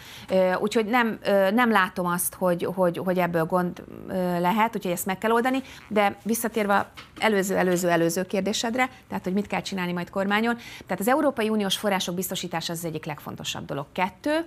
[0.62, 1.20] Úgyhogy nem,
[1.54, 3.84] nem látom azt, hogy, hogy, hogy ebből gond
[4.40, 9.48] lehet, úgyhogy ezt meg kell oldani, de visszatérve előző, előző, előző kérdésedre, tehát hogy mit
[9.48, 13.86] kell csinálni majd kormányon, tehát az Európai Uniós források biztosítása az, egyik legfontosabb dolog.
[13.92, 14.46] Kettő,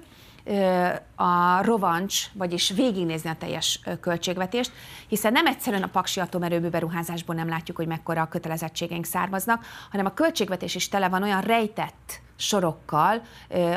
[1.17, 4.73] a rovancs, vagyis végignézni a teljes költségvetést,
[5.09, 10.07] hiszen nem egyszerűen a paksi atomerőmű beruházásból nem látjuk, hogy mekkora a kötelezettségeink származnak, hanem
[10.07, 13.23] a költségvetés is tele van olyan rejtett sorokkal,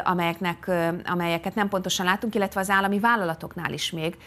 [0.03, 0.71] amelyeknek,
[1.05, 4.17] amelyeket nem pontosan látunk, illetve az állami vállalatoknál is még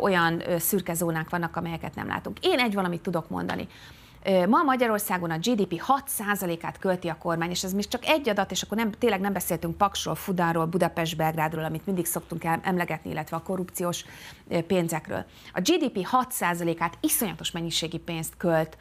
[0.00, 2.38] olyan szürke zónák vannak, amelyeket nem látunk.
[2.40, 3.68] Én egy valamit tudok mondani.
[4.48, 8.62] Ma Magyarországon a GDP 6%-át költi a kormány, és ez még csak egy adat, és
[8.62, 13.42] akkor nem, tényleg nem beszéltünk Paksról, Fudánról, Budapest, Belgrádról, amit mindig szoktunk emlegetni, illetve a
[13.42, 14.04] korrupciós
[14.66, 15.24] pénzekről.
[15.52, 18.76] A GDP 6%-át iszonyatos mennyiségi pénzt költ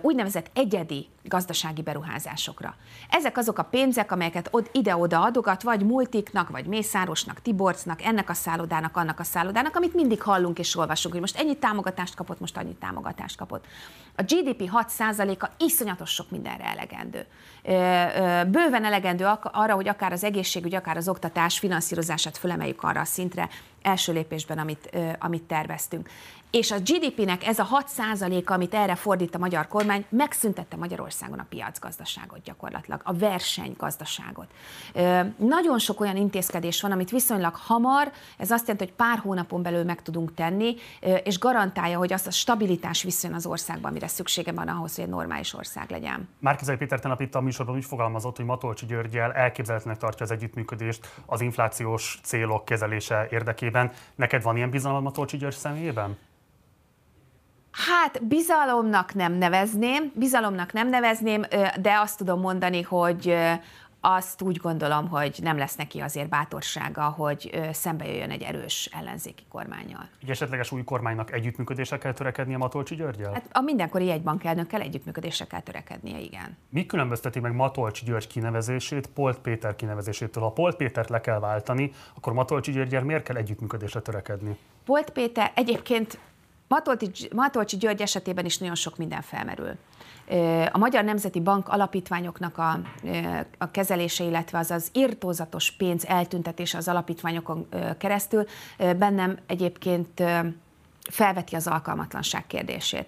[0.00, 2.74] úgynevezett egyedi gazdasági beruházásokra.
[3.10, 8.96] Ezek azok a pénzek, amelyeket ide-oda adogat, vagy multiknak, vagy Mészárosnak, Tiborcnak, ennek a szállodának,
[8.96, 12.74] annak a szállodának, amit mindig hallunk és olvasunk, hogy most ennyi támogatást kapott, most annyi
[12.74, 13.66] támogatást kapott.
[14.16, 17.26] A GDP 6%-a iszonyatos sok mindenre elegendő.
[18.46, 23.48] Bőven elegendő arra, hogy akár az egészségügy, akár az oktatás finanszírozását fölemeljük arra a szintre,
[23.82, 26.08] első lépésben, amit, amit terveztünk.
[26.50, 31.46] És a GDP-nek ez a 6% amit erre fordít a magyar kormány, megszüntette Magyarországon a
[31.48, 34.46] piacgazdaságot gyakorlatilag, a versenygazdaságot.
[35.36, 39.84] Nagyon sok olyan intézkedés van, amit viszonylag hamar, ez azt jelenti, hogy pár hónapon belül
[39.84, 40.76] meg tudunk tenni,
[41.24, 45.10] és garantálja, hogy azt a stabilitás visszajön az országban, amire szüksége van ahhoz, hogy egy
[45.10, 46.28] normális ország legyen.
[46.38, 51.06] Márkizai Péter tenap itt a műsorban úgy fogalmazott, hogy Matolcsi Györgyel elképzelhetőnek tartja az együttműködést
[51.26, 53.90] az inflációs célok kezelése érdekében.
[54.14, 56.16] Neked van ilyen bizalom Matolcsi György személyében?
[57.70, 61.42] Hát bizalomnak nem nevezném, bizalomnak nem nevezném,
[61.80, 63.36] de azt tudom mondani, hogy
[64.04, 69.42] azt úgy gondolom, hogy nem lesz neki azért bátorsága, hogy szembe jöjjön egy erős ellenzéki
[69.48, 70.08] kormányjal.
[70.22, 73.32] Egy esetleges új kormánynak együttműködésre kell törekednie Matolcsi Györgyel?
[73.32, 76.56] Hát a mindenkori jegybankelnökkel együttműködésre kell törekednie, igen.
[76.68, 80.42] Mi különbözteti meg Matolcsi György kinevezését Polt Péter kinevezésétől?
[80.42, 84.58] Ha Polt Pétert le kell váltani, akkor Matolcsi Györgyel miért kell együttműködésre törekedni?
[84.84, 86.18] Polt Péter egyébként
[86.68, 89.76] Matolcsi, Matolcsi György esetében is nagyon sok minden felmerül.
[90.72, 92.80] A Magyar Nemzeti Bank alapítványoknak a,
[93.58, 97.68] a kezelése, illetve az az irtózatos pénz eltüntetése az alapítványokon
[97.98, 98.44] keresztül
[98.78, 100.22] bennem egyébként
[101.10, 103.06] felveti az alkalmatlanság kérdését.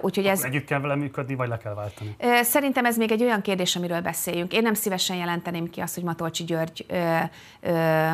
[0.00, 0.44] Úgyhogy ez...
[0.44, 2.16] Együtt kell vele működni, vagy le kell váltani?
[2.42, 4.52] Szerintem ez még egy olyan kérdés, amiről beszéljünk.
[4.52, 7.18] Én nem szívesen jelenteném ki azt, hogy Matolcsi György ö,
[7.60, 8.12] ö,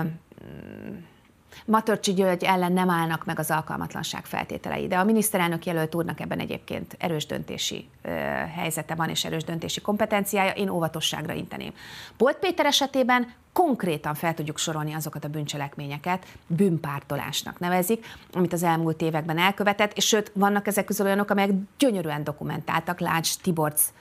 [1.64, 6.38] Matörcsi György ellen nem állnak meg az alkalmatlanság feltételei, de a miniszterelnök jelölt úrnak ebben
[6.38, 8.08] egyébként erős döntési ö,
[8.54, 11.72] helyzete van és erős döntési kompetenciája, én óvatosságra inteném.
[12.16, 19.02] Bolt Péter esetében konkrétan fel tudjuk sorolni azokat a bűncselekményeket, bűnpártolásnak nevezik, amit az elmúlt
[19.02, 23.92] években elkövetett, és sőt, vannak ezek közül olyanok, amelyek gyönyörűen dokumentáltak, Lács Tiborc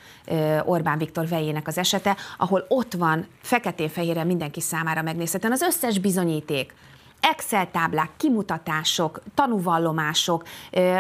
[0.64, 5.54] Orbán Viktor vejének az esete, ahol ott van feketén-fehéren mindenki számára megnézhetően.
[5.54, 6.74] Az összes bizonyíték,
[7.22, 10.48] Excel táblák, kimutatások, tanúvallomások,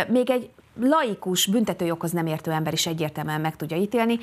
[0.08, 0.50] még egy
[0.80, 4.20] laikus, büntetőjoghoz nem értő ember is egyértelműen meg tudja ítélni,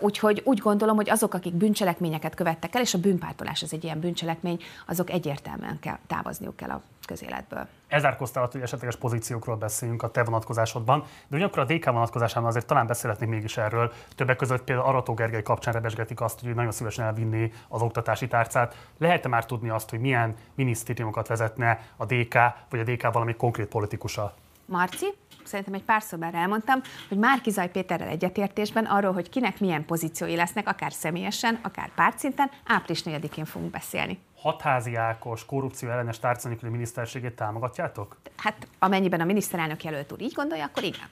[0.00, 4.00] úgyhogy úgy gondolom, hogy azok, akik bűncselekményeket követtek el, és a bűnpártolás az egy ilyen
[4.00, 7.68] bűncselekmény, azok egyértelműen kell, távozniuk kell a közéletből.
[7.88, 12.86] Ezárkoztál hogy esetleges pozíciókról beszéljünk a te vonatkozásodban, de ugyanakkor a DK vonatkozásában azért talán
[12.86, 13.92] beszélhetnénk mégis erről.
[14.14, 18.88] Többek között például Arató Gergely kapcsán rebesgetik azt, hogy nagyon szívesen elvinni az oktatási tárcát.
[18.98, 22.34] Lehet-e már tudni azt, hogy milyen minisztériumokat vezetne a DK,
[22.70, 24.34] vagy a DK valami konkrét politikusa?
[24.64, 25.06] Marci?
[25.44, 30.36] szerintem egy pár már elmondtam, hogy Márki Zaj Péterrel egyetértésben arról, hogy kinek milyen pozíciói
[30.36, 34.18] lesznek, akár személyesen, akár pártszinten, április 4-én fogunk beszélni.
[34.42, 38.16] Hatházi Ákos korrupció ellenes tárcanélküli miniszterségét támogatjátok?
[38.36, 41.08] Hát amennyiben a miniszterelnök jelölt úr így gondolja, akkor igen.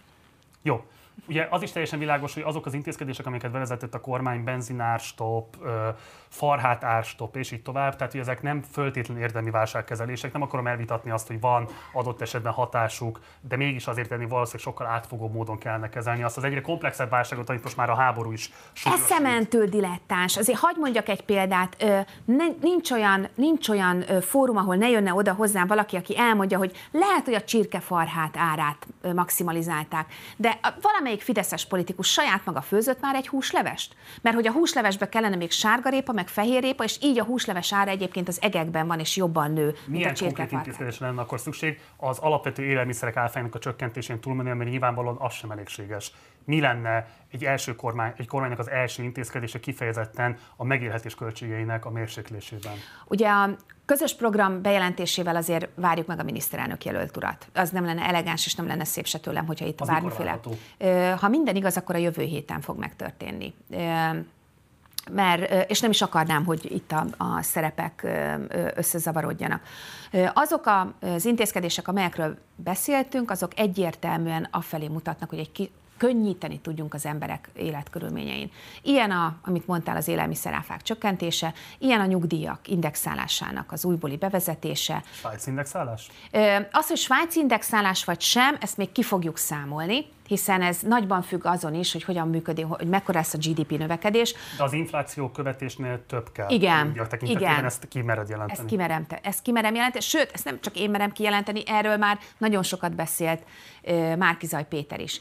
[0.62, 0.84] Jó.
[1.28, 5.56] Ugye az is teljesen világos, hogy azok az intézkedések, amiket bevezetett a kormány, benzinárstop,
[6.30, 10.32] farhát árstop, és így tovább, tehát hogy ezek nem föltétlenül érdemi válságkezelések.
[10.32, 14.86] Nem akarom elvitatni azt, hogy van adott esetben hatásuk, de mégis azért ennél valószínűleg sokkal
[14.86, 18.50] átfogóbb módon kellene kezelni azt az egyre komplexebb válságot, amit most már a háború is
[18.84, 20.36] Eszementől dilettáns.
[20.36, 21.84] Azért hagyd mondjak egy példát.
[22.60, 27.24] Nincs olyan, nincs olyan fórum, ahol ne jönne oda hozzám valaki, aki elmondja, hogy lehet,
[27.24, 33.96] hogy a csirkefarhát árát maximalizálták, de valamelyik fideszes politikus saját maga főzött már egy húslevest?
[34.22, 38.28] Mert hogy a húslevesbe kellene még sárgarépa, meg fehérrépa, és így a húsleves ára egyébként
[38.28, 41.80] az egekben van, és jobban nő, Milyen mint a konkrét intézkedésre lenne akkor szükség?
[41.96, 46.12] Az alapvető élelmiszerek áfájának a csökkentésén túlmenően, mert nyilvánvalóan az sem elégséges.
[46.44, 51.90] Mi lenne egy első kormány, egy kormánynak az első intézkedése kifejezetten a megélhetés költségeinek a
[51.90, 52.72] mérséklésében?
[53.06, 53.50] Ugye a
[53.84, 57.46] közös program bejelentésével azért várjuk meg a miniszterelnök jelölt urat.
[57.54, 60.40] Az nem lenne elegáns, és nem lenne szép se tőlem, hogyha itt az bármiféle.
[61.16, 63.54] Ha minden igaz, akkor a jövő héten fog megtörténni
[65.12, 68.06] mert, és nem is akarnám, hogy itt a, a szerepek
[68.74, 69.62] összezavarodjanak.
[70.34, 77.48] Azok az intézkedések, amelyekről beszéltünk, azok egyértelműen afelé mutatnak, hogy egy könnyíteni tudjunk az emberek
[77.56, 78.50] életkörülményein.
[78.82, 85.02] Ilyen, a, amit mondtál, az élelmiszeráfák csökkentése, ilyen a nyugdíjak indexálásának az újbóli bevezetése.
[85.12, 86.10] Svájc indexálás?
[86.72, 91.44] Az, hogy Svájc indexálás vagy sem, ezt még ki fogjuk számolni hiszen ez nagyban függ
[91.44, 94.34] azon is, hogy hogyan működik, hogy mekkora lesz a GDP növekedés.
[94.56, 96.50] De az infláció követésnél több kell.
[96.50, 97.64] Igen, igen.
[97.64, 98.58] Ezt kimered jelenteni.
[98.58, 102.62] Ezt kimerem, ezt kimerem jelenteni, sőt, ezt nem csak én merem kijelenteni, erről már nagyon
[102.62, 103.42] sokat beszélt
[104.18, 105.20] Márkizaj Péter is.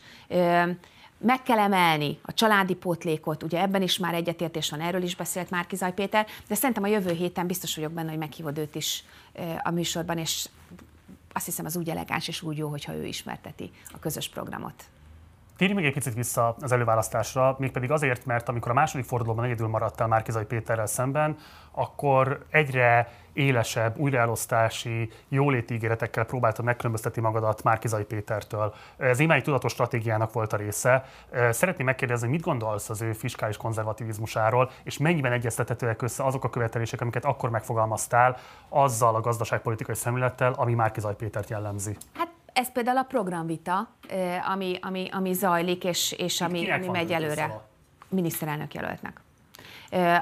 [1.18, 5.50] Meg kell emelni a családi pótlékot, ugye ebben is már egyetértés van, erről is beszélt
[5.50, 9.04] Márkizaj Péter, de szerintem a jövő héten biztos vagyok benne, hogy meghívod őt is
[9.64, 10.50] a műsorban, és
[11.34, 14.84] azt hiszem az úgy elegáns és úgy jó, hogyha ő ismerteti a közös programot.
[15.60, 19.68] Térj még egy picit vissza az előválasztásra, mégpedig azért, mert amikor a második fordulóban egyedül
[19.68, 21.38] maradtál Márkizai Péterrel szemben,
[21.72, 28.74] akkor egyre élesebb újraelosztási, jóléti ígéretekkel próbáltad megkülönböztetni magadat Márkizai Pétertől.
[28.98, 31.06] Ez imáig tudatos stratégiának volt a része.
[31.50, 37.02] Szeretném megkérdezni, mit gondolsz az ő fiskális konzervativizmusáról, és mennyiben egyeztethetőek össze azok a követelések,
[37.02, 38.38] amiket akkor megfogalmaztál,
[38.70, 41.98] azzal a gazdaságpolitikai szemlélettel, ami Márkizai Pétert jellemzi?
[42.14, 42.29] Hát
[42.60, 43.96] ez például a programvita,
[44.54, 47.44] ami, ami, ami zajlik, és, és ami, ami megy előre.
[47.44, 49.22] A Miniszterelnök jelöltnek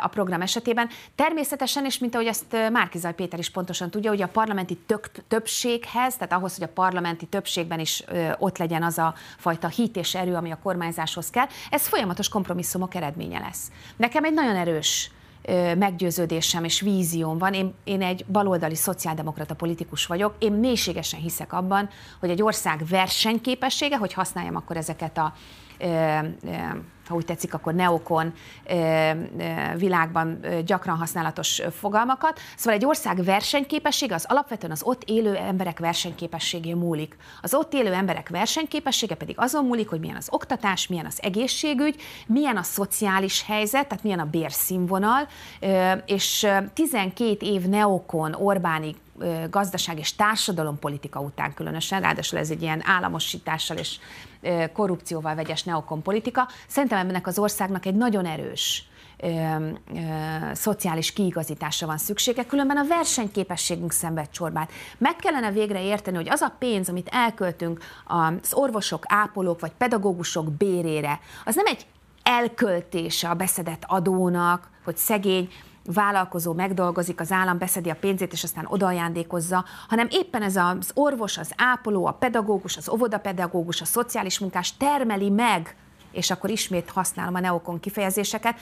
[0.01, 0.89] a program esetében.
[1.15, 6.15] Természetesen, és mint ahogy ezt Márkizaj Péter is pontosan tudja, hogy a parlamenti tök, többséghez,
[6.15, 8.03] tehát ahhoz, hogy a parlamenti többségben is
[8.38, 12.95] ott legyen az a fajta hit és erő, ami a kormányzáshoz kell, ez folyamatos kompromisszumok
[12.95, 13.71] eredménye lesz.
[13.95, 15.11] Nekem egy nagyon erős
[15.78, 17.54] meggyőződésem és vízióm van.
[17.54, 20.36] Én, én egy baloldali szociáldemokrata politikus vagyok.
[20.39, 21.89] Én mélységesen hiszek abban,
[22.20, 25.34] hogy egy ország versenyképessége, hogy használjam akkor ezeket a
[27.08, 28.34] ha úgy tetszik, akkor neokon
[29.76, 32.39] világban gyakran használatos fogalmakat.
[32.55, 37.18] Szóval egy ország versenyképessége az alapvetően az ott élő emberek versenyképességé múlik.
[37.41, 42.01] Az ott élő emberek versenyképessége pedig azon múlik, hogy milyen az oktatás, milyen az egészségügy,
[42.28, 45.28] milyen a szociális helyzet, tehát milyen a bérszínvonal,
[46.05, 48.95] és 12 év neokon Orbáni
[49.49, 53.97] gazdaság és társadalompolitika után különösen, ráadásul ez egy ilyen államosítással és
[54.73, 56.47] korrupcióval vegyes neokon politika.
[56.67, 59.99] Szerintem ennek az országnak egy nagyon erős ö, ö,
[60.53, 64.71] szociális kiigazításra van szüksége, különben a versenyképességünk szenved csorbát.
[64.97, 70.51] Meg kellene végre érteni, hogy az a pénz, amit elköltünk az orvosok, ápolók vagy pedagógusok
[70.51, 71.85] bérére, az nem egy
[72.23, 75.49] elköltése a beszedett adónak, hogy szegény
[75.93, 81.38] vállalkozó megdolgozik, az állam beszedi a pénzét, és aztán odaajándékozza, hanem éppen ez az orvos,
[81.38, 85.75] az ápoló, a pedagógus, az óvodapedagógus, a szociális munkás termeli meg
[86.11, 88.55] és akkor ismét használom a neokon kifejezéseket,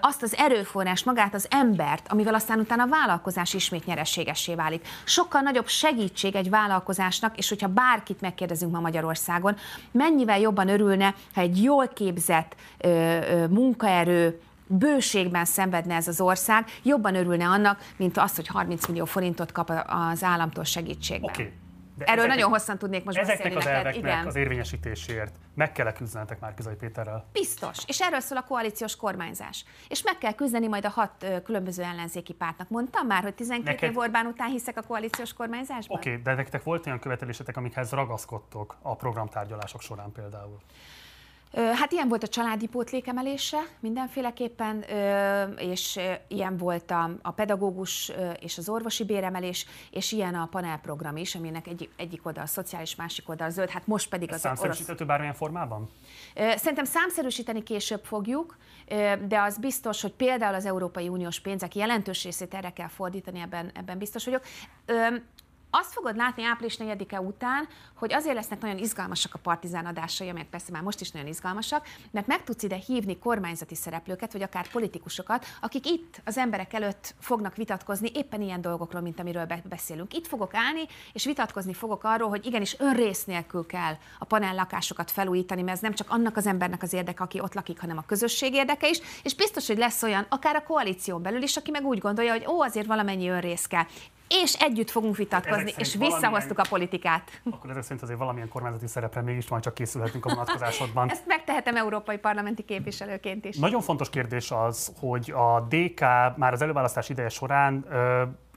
[0.00, 4.86] azt az erőforrás, magát az embert, amivel aztán utána a vállalkozás ismét nyereségessé válik.
[5.04, 9.56] Sokkal nagyobb segítség egy vállalkozásnak, és hogyha bárkit megkérdezünk ma Magyarországon,
[9.90, 12.56] mennyivel jobban örülne, ha egy jól képzett
[13.50, 19.52] munkaerő, bőségben szenvedne ez az ország, jobban örülne annak, mint az, hogy 30 millió forintot
[19.52, 21.30] kap az államtól segítségben.
[21.30, 21.52] Okay.
[21.98, 24.26] De Erről ezeknek, nagyon hosszan tudnék most ezeknek beszélni az elveknek Igen.
[24.26, 27.28] az érvényesítéséért meg kell küzdenetek már Kizai Péterrel?
[27.32, 27.78] Biztos.
[27.86, 29.64] És erről szól a koalíciós kormányzás.
[29.88, 32.68] És meg kell küzdeni majd a hat ö, különböző ellenzéki pártnak.
[32.68, 33.90] Mondtam már, hogy 12 Neked...
[33.90, 35.96] év Orbán után hiszek a koalíciós kormányzásban?
[35.96, 40.58] Oké, okay, de nektek volt olyan követelésetek, amikhez ragaszkodtok a programtárgyalások során például?
[41.52, 44.84] Hát ilyen volt a családi pótlék emelése mindenféleképpen,
[45.58, 51.34] és ilyen volt a, a pedagógus és az orvosi béremelés, és ilyen a panelprogram is,
[51.34, 54.94] aminek egy, egyik oldal a szociális, másik oldal a zöld, hát most pedig az Számszerűsíthető
[54.94, 55.08] orosz...
[55.08, 55.90] bármilyen formában?
[56.34, 58.56] Szerintem számszerűsíteni később fogjuk,
[59.28, 63.70] de az biztos, hogy például az Európai Uniós pénzek jelentős részét erre kell fordítani, ebben,
[63.74, 64.42] ebben biztos vagyok
[65.70, 70.48] azt fogod látni április 4-e után, hogy azért lesznek nagyon izgalmasak a partizán adásai, amelyek
[70.48, 74.68] persze már most is nagyon izgalmasak, mert meg tudsz ide hívni kormányzati szereplőket, vagy akár
[74.68, 80.14] politikusokat, akik itt az emberek előtt fognak vitatkozni éppen ilyen dolgokról, mint amiről beszélünk.
[80.14, 85.10] Itt fogok állni, és vitatkozni fogok arról, hogy igenis önrész nélkül kell a panel lakásokat
[85.10, 88.04] felújítani, mert ez nem csak annak az embernek az érdeke, aki ott lakik, hanem a
[88.06, 91.84] közösség érdeke is, és biztos, hogy lesz olyan, akár a koalíción belül is, aki meg
[91.84, 93.84] úgy gondolja, hogy ó, azért valamennyi önrész kell
[94.28, 97.40] és együtt fogunk vitatkozni, és visszahoztuk a politikát.
[97.50, 101.10] Akkor ezek szerint azért valamilyen kormányzati szerepre mégis majd csak készülhetünk a vonatkozásodban.
[101.10, 103.56] Ezt megtehetem európai parlamenti képviselőként is.
[103.56, 106.00] Nagyon fontos kérdés az, hogy a DK
[106.36, 107.84] már az előválasztás ideje során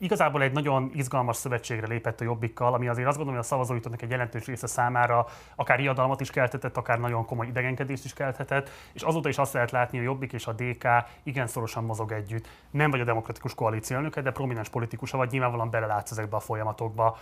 [0.02, 4.02] igazából egy nagyon izgalmas szövetségre lépett a Jobbikkal, ami azért azt gondolom, hogy a szavazóitoknak
[4.02, 5.26] egy jelentős része számára
[5.56, 9.72] akár riadalmat is kelthetett, akár nagyon komoly idegenkedést is kelthetett, és azóta is azt lehet
[9.72, 10.88] látni, hogy a Jobbik és a DK
[11.24, 12.48] igen szorosan mozog együtt.
[12.72, 17.18] Nem vagy a demokratikus koalíció elnöke, de prominens politikusa vagy, nyilvánvalóan belelátsz ezekbe a folyamatokba.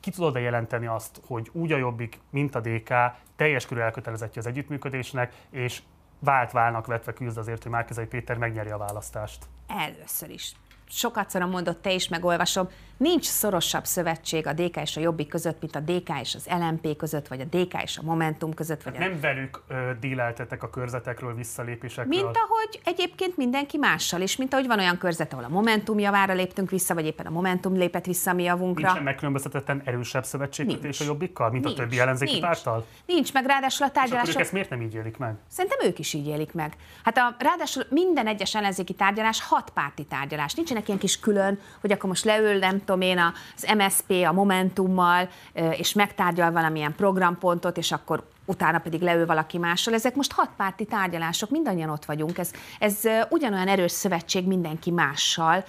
[0.00, 2.94] Ki tudod -e jelenteni azt, hogy úgy a Jobbik, mint a DK
[3.36, 5.82] teljes körű elkötelezettje az együttműködésnek, és
[6.18, 9.46] vált válnak vetve küzd azért, hogy Márkizai Péter megnyeri a választást?
[9.66, 10.52] Először is
[10.90, 12.68] sokat mondott, te is megolvasom,
[13.00, 16.96] nincs szorosabb szövetség a DK és a Jobbik között, mint a DK és az LMP
[16.96, 18.82] között, vagy a DK és a Momentum között.
[18.82, 19.08] Vagy hát a...
[19.08, 22.22] Nem velük ö, díleltetek a körzetekről, visszalépésekről?
[22.22, 26.34] Mint ahogy egyébként mindenki mással is, mint ahogy van olyan körzet, ahol a Momentum javára
[26.34, 28.92] léptünk vissza, vagy éppen a Momentum lépett vissza mi javunkra.
[28.92, 32.44] Nincs megkülönböztetetten erősebb szövetségkötés a Jobbikkal, mint nincs, a többi ellenzéki nincs.
[32.44, 32.86] párttal?
[33.06, 34.28] Nincs, meg ráadásul a tárgyalások...
[34.28, 35.34] És akkor ők ezt miért nem így élik meg?
[35.48, 36.76] Szerintem ők is így élik meg.
[37.04, 40.54] Hát a, ráadásul minden egyes ellenzéki tárgyalás hat párti tárgyalás.
[40.54, 43.18] Nincsenek ilyen kis külön, hogy akkor most leül, nem tudom én,
[43.56, 49.94] az MSP a Momentummal, és megtárgyal valamilyen programpontot, és akkor utána pedig leül valaki mással.
[49.94, 52.38] Ezek most hatpárti tárgyalások, mindannyian ott vagyunk.
[52.38, 55.64] Ez, ez ugyanolyan erős szövetség mindenki mással,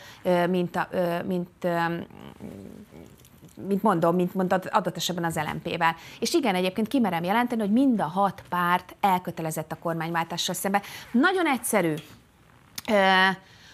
[0.49, 0.87] mint, a,
[1.25, 1.67] mint
[3.67, 5.95] mint mondom, mint mondtad, adott esetben az LMP-vel.
[6.19, 10.81] És igen, egyébként kimerem jelenteni, hogy mind a hat párt elkötelezett a kormányváltással szembe.
[11.11, 11.93] Nagyon egyszerű.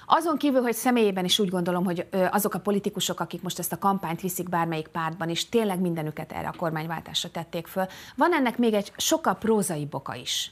[0.09, 3.77] Azon kívül, hogy személyében is úgy gondolom, hogy azok a politikusok, akik most ezt a
[3.77, 7.85] kampányt viszik bármelyik pártban is, tényleg mindenüket erre a kormányváltásra tették föl.
[8.15, 10.51] Van ennek még egy sokkal prózai boka is.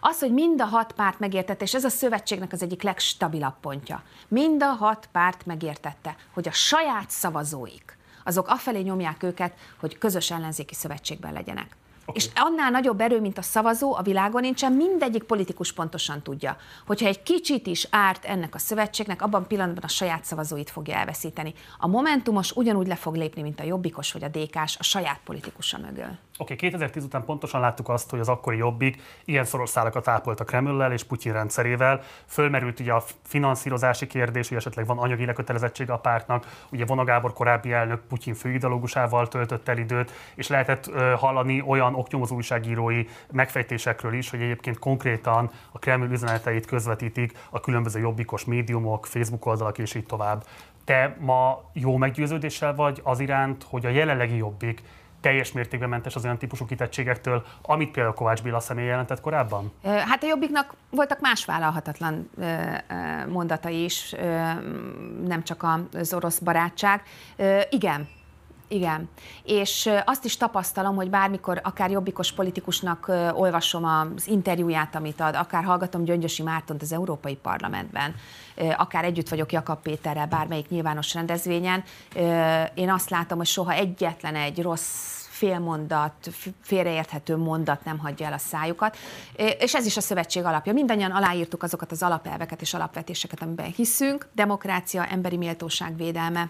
[0.00, 4.02] Az, hogy mind a hat párt megértette, és ez a szövetségnek az egyik legstabilabb pontja,
[4.28, 10.30] mind a hat párt megértette, hogy a saját szavazóik, azok afelé nyomják őket, hogy közös
[10.30, 11.76] ellenzéki szövetségben legyenek.
[12.06, 12.14] Okay.
[12.14, 17.06] És annál nagyobb erő, mint a szavazó a világon nincsen, mindegyik politikus pontosan tudja, hogyha
[17.06, 21.54] egy kicsit is árt ennek a szövetségnek, abban pillanatban a saját szavazóit fogja elveszíteni.
[21.78, 25.78] A Momentumos ugyanúgy le fog lépni, mint a Jobbikos vagy a DK-s a saját politikusa
[25.78, 26.18] mögül.
[26.38, 30.40] Oké, okay, 2010 után pontosan láttuk azt, hogy az akkori Jobbik ilyen szoros szálakat ápolt
[30.40, 32.00] a Kremllel és Putyin rendszerével.
[32.26, 36.64] Fölmerült ugye a finanszírozási kérdés, hogy esetleg van anyagi lekötelezettsége a pártnak.
[36.70, 42.34] Ugye Vona korábbi elnök Putyin főidalógusával töltött el időt, és lehetett uh, hallani olyan oknyomozó
[42.34, 49.46] újságírói megfejtésekről is, hogy egyébként konkrétan a Kreml üzeneteit közvetítik a különböző jobbikos médiumok, Facebook
[49.46, 50.44] oldalak és így tovább.
[50.84, 54.82] Te ma jó meggyőződéssel vagy az iránt, hogy a jelenlegi jobbik
[55.22, 59.72] teljes mértékben mentes az olyan típusú kitettségektől, amit például Kovács Béla személy jelentett korábban?
[59.82, 62.30] Hát a Jobbiknak voltak más vállalhatatlan
[63.28, 64.14] mondatai is,
[65.26, 67.02] nem csak az orosz barátság.
[67.70, 68.08] Igen,
[68.68, 69.08] igen.
[69.42, 75.64] És azt is tapasztalom, hogy bármikor akár jobbikos politikusnak olvasom az interjúját, amit ad, akár
[75.64, 78.14] hallgatom Gyöngyösi Mártont az Európai Parlamentben,
[78.76, 81.84] akár együtt vagyok Jakab Péterrel bármelyik nyilvános rendezvényen,
[82.74, 86.30] én azt látom, hogy soha egyetlen egy rossz félmondat,
[86.60, 88.96] félreérthető mondat nem hagyja el a szájukat.
[89.58, 90.72] És ez is a szövetség alapja.
[90.72, 96.48] Mindannyian aláírtuk azokat az alapelveket és alapvetéseket, amiben hiszünk, demokrácia, emberi méltóság védelme,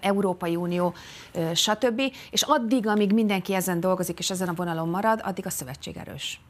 [0.00, 0.94] Európai Unió,
[1.54, 2.00] stb.
[2.30, 6.40] És addig, amíg mindenki ezen dolgozik és ezen a vonalon marad, addig a szövetség erős.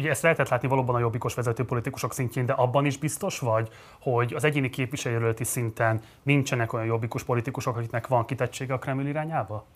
[0.00, 3.68] Ugye ezt lehetett látni valóban a jobbikos vezető politikusok szintjén, de abban is biztos vagy,
[4.00, 9.66] hogy az egyéni képviselőjelölti szinten nincsenek olyan jobbikos politikusok, akiknek van kitettsége a Kreml irányába?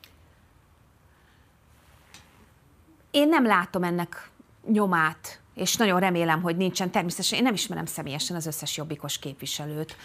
[3.11, 4.31] Én nem látom ennek
[4.66, 6.91] nyomát és nagyon remélem, hogy nincsen.
[6.91, 9.97] Természetesen én nem ismerem személyesen az összes jobbikos képviselőt,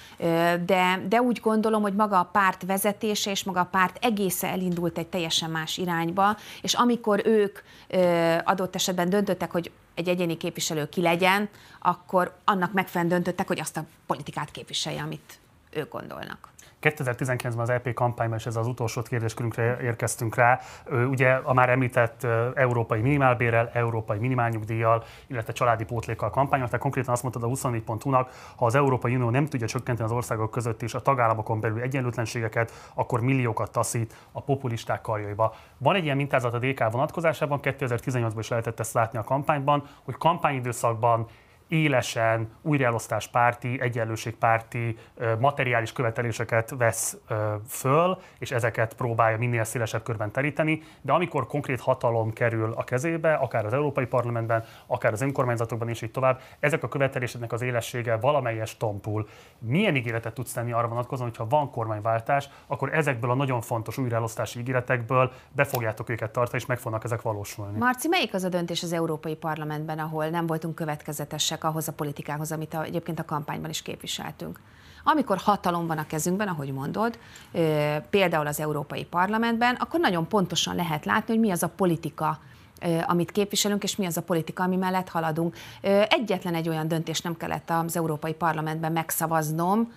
[0.65, 4.97] de, de úgy gondolom, hogy maga a párt vezetése és maga a párt egésze elindult
[4.97, 7.59] egy teljesen más irányba, és amikor ők
[8.43, 13.77] adott esetben döntöttek, hogy egy egyéni képviselő ki legyen, akkor annak megfelelően döntöttek, hogy azt
[13.77, 15.39] a politikát képviselje, amit
[15.71, 16.49] ők gondolnak.
[16.81, 20.59] 2019-ben az EP kampányban, és ez az utolsó kérdéskörünkre érkeztünk rá,
[21.09, 27.21] ugye a már említett európai minimálbérrel, európai minimálnyugdíjjal, illetve családi pótlékkal kampányol, tehát konkrétan azt
[27.23, 31.01] mondtad a 24.hu-nak, ha az Európai Unió nem tudja csökkenteni az országok között és a
[31.01, 35.55] tagállamokon belül egyenlőtlenségeket, akkor milliókat taszít a populisták karjaiba.
[35.77, 40.17] Van egy ilyen mintázat a DK vonatkozásában, 2018-ban is lehetett ezt látni a kampányban, hogy
[40.17, 41.27] kampányidőszakban
[41.69, 44.97] élesen újraelosztáspárti, egyenlőségpárti
[45.39, 47.17] materiális követeléseket vesz
[47.67, 53.33] föl, és ezeket próbálja minél szélesebb körben teríteni, de amikor konkrét hatalom kerül a kezébe,
[53.33, 58.15] akár az Európai Parlamentben, akár az önkormányzatokban és így tovább, ezek a követeléseknek az élessége
[58.15, 59.27] valamelyes tompul.
[59.59, 64.59] Milyen ígéretet tudsz tenni arra vonatkozóan, hogyha van kormányváltás, akkor ezekből a nagyon fontos újraelosztási
[64.59, 67.77] ígéretekből be fogjátok őket tartani, és meg fognak ezek valósulni?
[67.77, 71.93] Marci, melyik az a döntés az Európai Parlamentben, ahol nem voltunk következetesek közelek ahhoz a
[71.93, 74.59] politikához, amit a, egyébként a kampányban is képviseltünk.
[75.03, 77.17] Amikor hatalom van a kezünkben, ahogy mondod,
[78.09, 82.39] például az Európai Parlamentben, akkor nagyon pontosan lehet látni, hogy mi az a politika,
[83.07, 85.55] amit képviselünk, és mi az a politika, ami mellett haladunk.
[86.09, 89.93] Egyetlen egy olyan döntés nem kellett az Európai Parlamentben megszavaznom,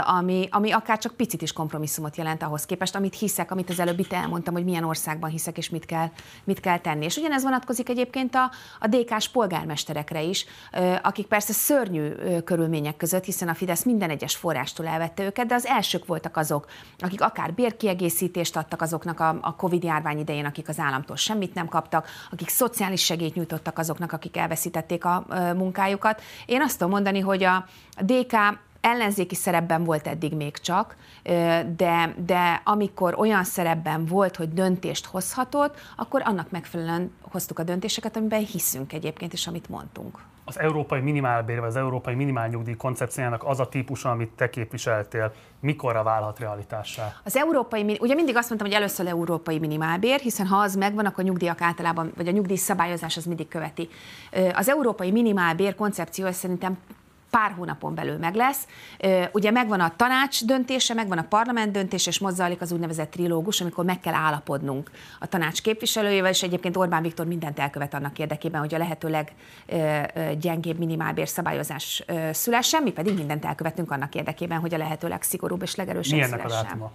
[0.00, 3.98] ami, ami akár csak picit is kompromisszumot jelent ahhoz képest, amit hiszek, amit az előbb
[3.98, 6.08] itt elmondtam, hogy milyen országban hiszek, és mit kell,
[6.44, 7.04] mit kell tenni.
[7.04, 8.50] És ugyanez vonatkozik egyébként a,
[8.80, 10.46] a DK-s polgármesterekre is,
[11.02, 12.10] akik persze szörnyű
[12.44, 16.66] körülmények között, hiszen a Fidesz minden egyes forrástól elvette őket, de az elsők voltak azok,
[16.98, 21.68] akik akár bérkiegészítést adtak azoknak a, a Covid járvány idején, akik az államtól semmit nem
[21.68, 26.22] kaptak, akik szociális segélyt nyújtottak azoknak, akik elveszítették a munkájukat.
[26.46, 27.66] Én azt tudom mondani, hogy a
[28.00, 28.32] DK
[28.80, 30.96] ellenzéki szerepben volt eddig még csak,
[31.76, 38.16] de, de amikor olyan szerepben volt, hogy döntést hozhatott, akkor annak megfelelően hoztuk a döntéseket,
[38.16, 40.18] amiben hiszünk egyébként, és amit mondtunk.
[40.44, 46.02] Az európai minimálbér, vagy az európai minimálnyugdíj koncepciójának az a típusa, amit te képviseltél, mikorra
[46.02, 47.12] válhat realitássá?
[47.24, 51.24] Az európai, ugye mindig azt mondtam, hogy először európai minimálbér, hiszen ha az megvan, akkor
[51.24, 53.88] a nyugdíjak általában, vagy a nyugdíj szabályozás az mindig követi.
[54.52, 56.78] Az európai minimálbér koncepció szerintem
[57.34, 58.66] pár hónapon belül meg lesz.
[59.32, 63.60] Ugye megvan a tanács döntése, megvan a parlament döntése, és most zajlik az úgynevezett trilógus,
[63.60, 68.60] amikor meg kell állapodnunk a tanács képviselőjével, és egyébként Orbán Viktor mindent elkövet annak érdekében,
[68.60, 69.24] hogy a lehető
[69.66, 75.74] leggyengébb minimálbér szabályozás szülessen, mi pedig mindent elkövetünk annak érdekében, hogy a lehető legszigorúbb és
[75.74, 76.80] legerősebb Mi ennek szülessen.
[76.80, 76.92] a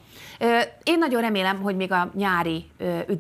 [0.83, 2.65] Én nagyon remélem, hogy még a nyári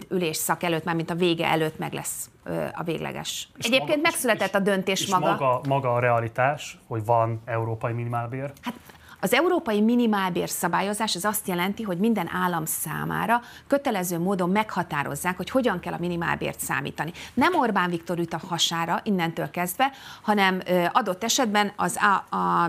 [0.09, 2.29] ülésszak előtt, már mint a vége előtt meg lesz
[2.73, 3.49] a végleges.
[3.57, 5.29] És Egyébként maga, megszületett és, a döntés és maga.
[5.29, 5.61] maga.
[5.67, 8.51] Maga a realitás, hogy van európai minimálbér?
[8.61, 8.73] Hát
[9.21, 15.49] az európai minimálbér szabályozás az azt jelenti, hogy minden állam számára kötelező módon meghatározzák, hogy
[15.49, 17.11] hogyan kell a minimálbért számítani.
[17.33, 20.61] Nem Orbán Viktor üt a hasára innentől kezdve, hanem
[20.91, 22.63] adott esetben az, a, a,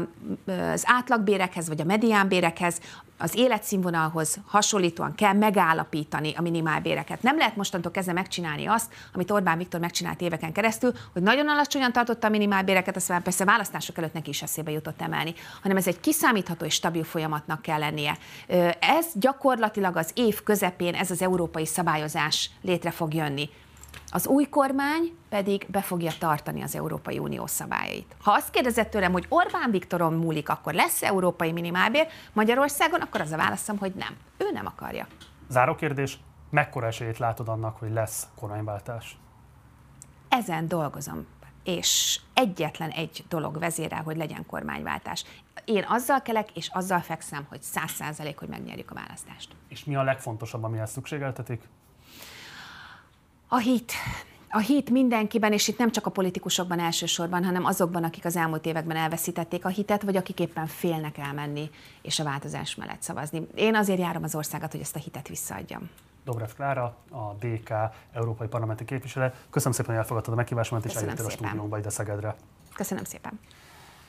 [0.73, 2.81] az átlagbérekhez vagy a mediánbérekhez
[3.21, 7.23] az életszínvonalhoz hasonlítóan kell megállapítani a minimálbéreket.
[7.23, 11.93] Nem lehet mostantól kezdve megcsinálni azt, amit Orbán Viktor megcsinált éveken keresztül, hogy nagyon alacsonyan
[11.93, 16.01] tartotta a minimálbéreket, aztán persze választások előtt neki is eszébe jutott emelni, hanem ez egy
[16.01, 18.19] kiszámítható és stabil folyamatnak kell lennie.
[18.81, 23.51] Ez gyakorlatilag az év közepén ez az európai szabályozás létre fog jönni.
[24.11, 28.17] Az új kormány pedig be fogja tartani az Európai Unió szabályait.
[28.23, 33.33] Ha azt kérdezett tőlem, hogy Orbán Viktoron múlik, akkor lesz európai minimálbér Magyarországon, akkor az
[33.33, 34.17] a válaszom, hogy nem.
[34.37, 35.07] Ő nem akarja.
[35.49, 36.19] Záró kérdés,
[36.51, 39.19] mekkora esélyét látod annak, hogy lesz kormányváltás?
[40.29, 41.27] Ezen dolgozom
[41.65, 45.25] és egyetlen egy dolog vezérel, hogy legyen kormányváltás.
[45.65, 49.57] Én azzal kelek, és azzal fekszem, hogy száz százalék, hogy megnyerjük a választást.
[49.69, 51.63] És mi a legfontosabb, amihez szükségeltetik?
[53.53, 53.93] A hit.
[54.51, 58.67] A hit mindenkiben, és itt nem csak a politikusokban elsősorban, hanem azokban, akik az elmúlt
[58.67, 61.71] években elveszítették a hitet, vagy akik éppen félnek elmenni
[62.03, 63.47] és a változás mellett szavazni.
[63.55, 65.91] Én azért járom az országot, hogy ezt a hitet visszaadjam.
[66.25, 67.71] Dobrev Klára, a DK
[68.13, 69.33] Európai Parlamenti Képviselő.
[69.51, 72.35] Köszönöm szépen, hogy elfogadtad a meghívásomat, és eljöttél a stúdiónkba ide Szegedre.
[72.75, 73.41] Köszönöm szépen.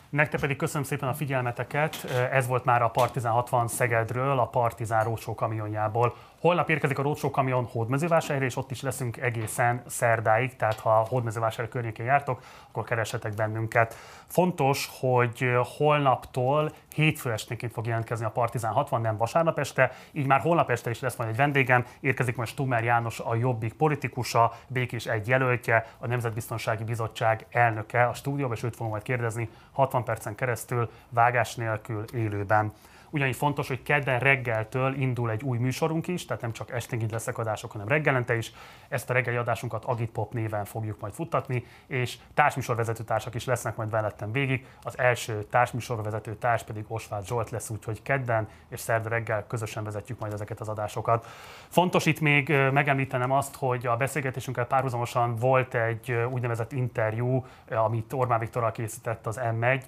[0.09, 2.03] Nektek pedig köszönöm szépen a figyelmeteket.
[2.31, 6.15] Ez volt már a Partizán 60 Szegedről, a Partizán Rócsó kamionjából.
[6.41, 11.69] Holnap érkezik a Rócsó kamion Hódmezővásárhelyre, és ott is leszünk egészen szerdáig, tehát ha Hódmezővásárhely
[11.69, 13.95] környékén jártok, akkor keresetek bennünket.
[14.27, 20.39] Fontos, hogy holnaptól hétfő esténként fog jelentkezni a Partizán 60, nem vasárnap este, így már
[20.39, 25.05] holnap este is lesz majd egy vendégem, érkezik majd Stumer János, a Jobbik politikusa, Békés
[25.05, 30.35] egy jelöltje, a Nemzetbiztonsági Bizottság elnöke a stúdióban, és őt fogom majd kérdezni 60 percen
[30.35, 32.73] keresztül, vágás nélkül, élőben.
[33.13, 37.37] Ugyanígy fontos, hogy kedden reggeltől indul egy új műsorunk is, tehát nem csak esténként leszek
[37.37, 38.51] adások, hanem reggelente is.
[38.89, 43.89] Ezt a reggeli adásunkat Agitpop néven fogjuk majd futtatni, és társműsorvezető társak is lesznek majd
[43.89, 44.65] velettem végig.
[44.83, 50.19] Az első társműsorvezető társ pedig Osváth Zsolt lesz, úgyhogy kedden és szerda reggel közösen vezetjük
[50.19, 51.25] majd ezeket az adásokat.
[51.67, 58.39] Fontos itt még megemlítenem azt, hogy a beszélgetésünkkel párhuzamosan volt egy úgynevezett interjú, amit Orbán
[58.39, 59.81] Viktorral készített az M1.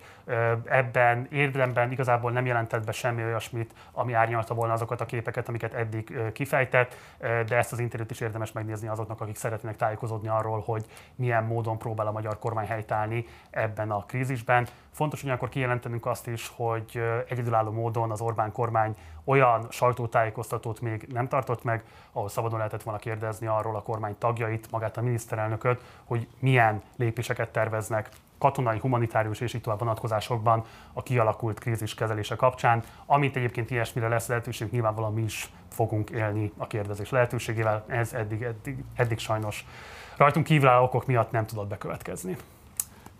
[0.65, 5.47] Ebben érdemben igazából nem jelentett be sem semmi olyasmit, ami árnyalta volna azokat a képeket,
[5.47, 10.63] amiket eddig kifejtett, de ezt az interjút is érdemes megnézni azoknak, akik szeretnének tájékozódni arról,
[10.65, 10.85] hogy
[11.15, 14.67] milyen módon próbál a magyar kormány helytállni ebben a krízisben.
[14.91, 21.27] Fontos ugyanakkor kijelentenünk azt is, hogy egyedülálló módon az Orbán kormány olyan sajtótájékoztatót még nem
[21.27, 26.27] tartott meg, ahol szabadon lehetett volna kérdezni arról a kormány tagjait, magát a miniszterelnököt, hogy
[26.39, 28.09] milyen lépéseket terveznek
[28.43, 30.63] katonai, humanitárius és így tovább vonatkozásokban
[30.93, 32.83] a kialakult krízis kezelése kapcsán.
[33.05, 37.83] Amit egyébként ilyesmire lesz lehetőség, nyilvánvalóan mi is fogunk élni a kérdezés lehetőségével.
[37.87, 39.65] Ez eddig, eddig, eddig sajnos
[40.17, 42.37] rajtunk kívülálló okok miatt nem tudott bekövetkezni.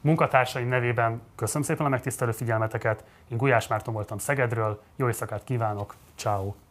[0.02, 3.04] Munkatársaim nevében köszönöm szépen a megtisztelő figyelmeteket.
[3.28, 6.63] Én Gulyás Márton voltam Szegedről, jó éjszakát kívánok, ciao.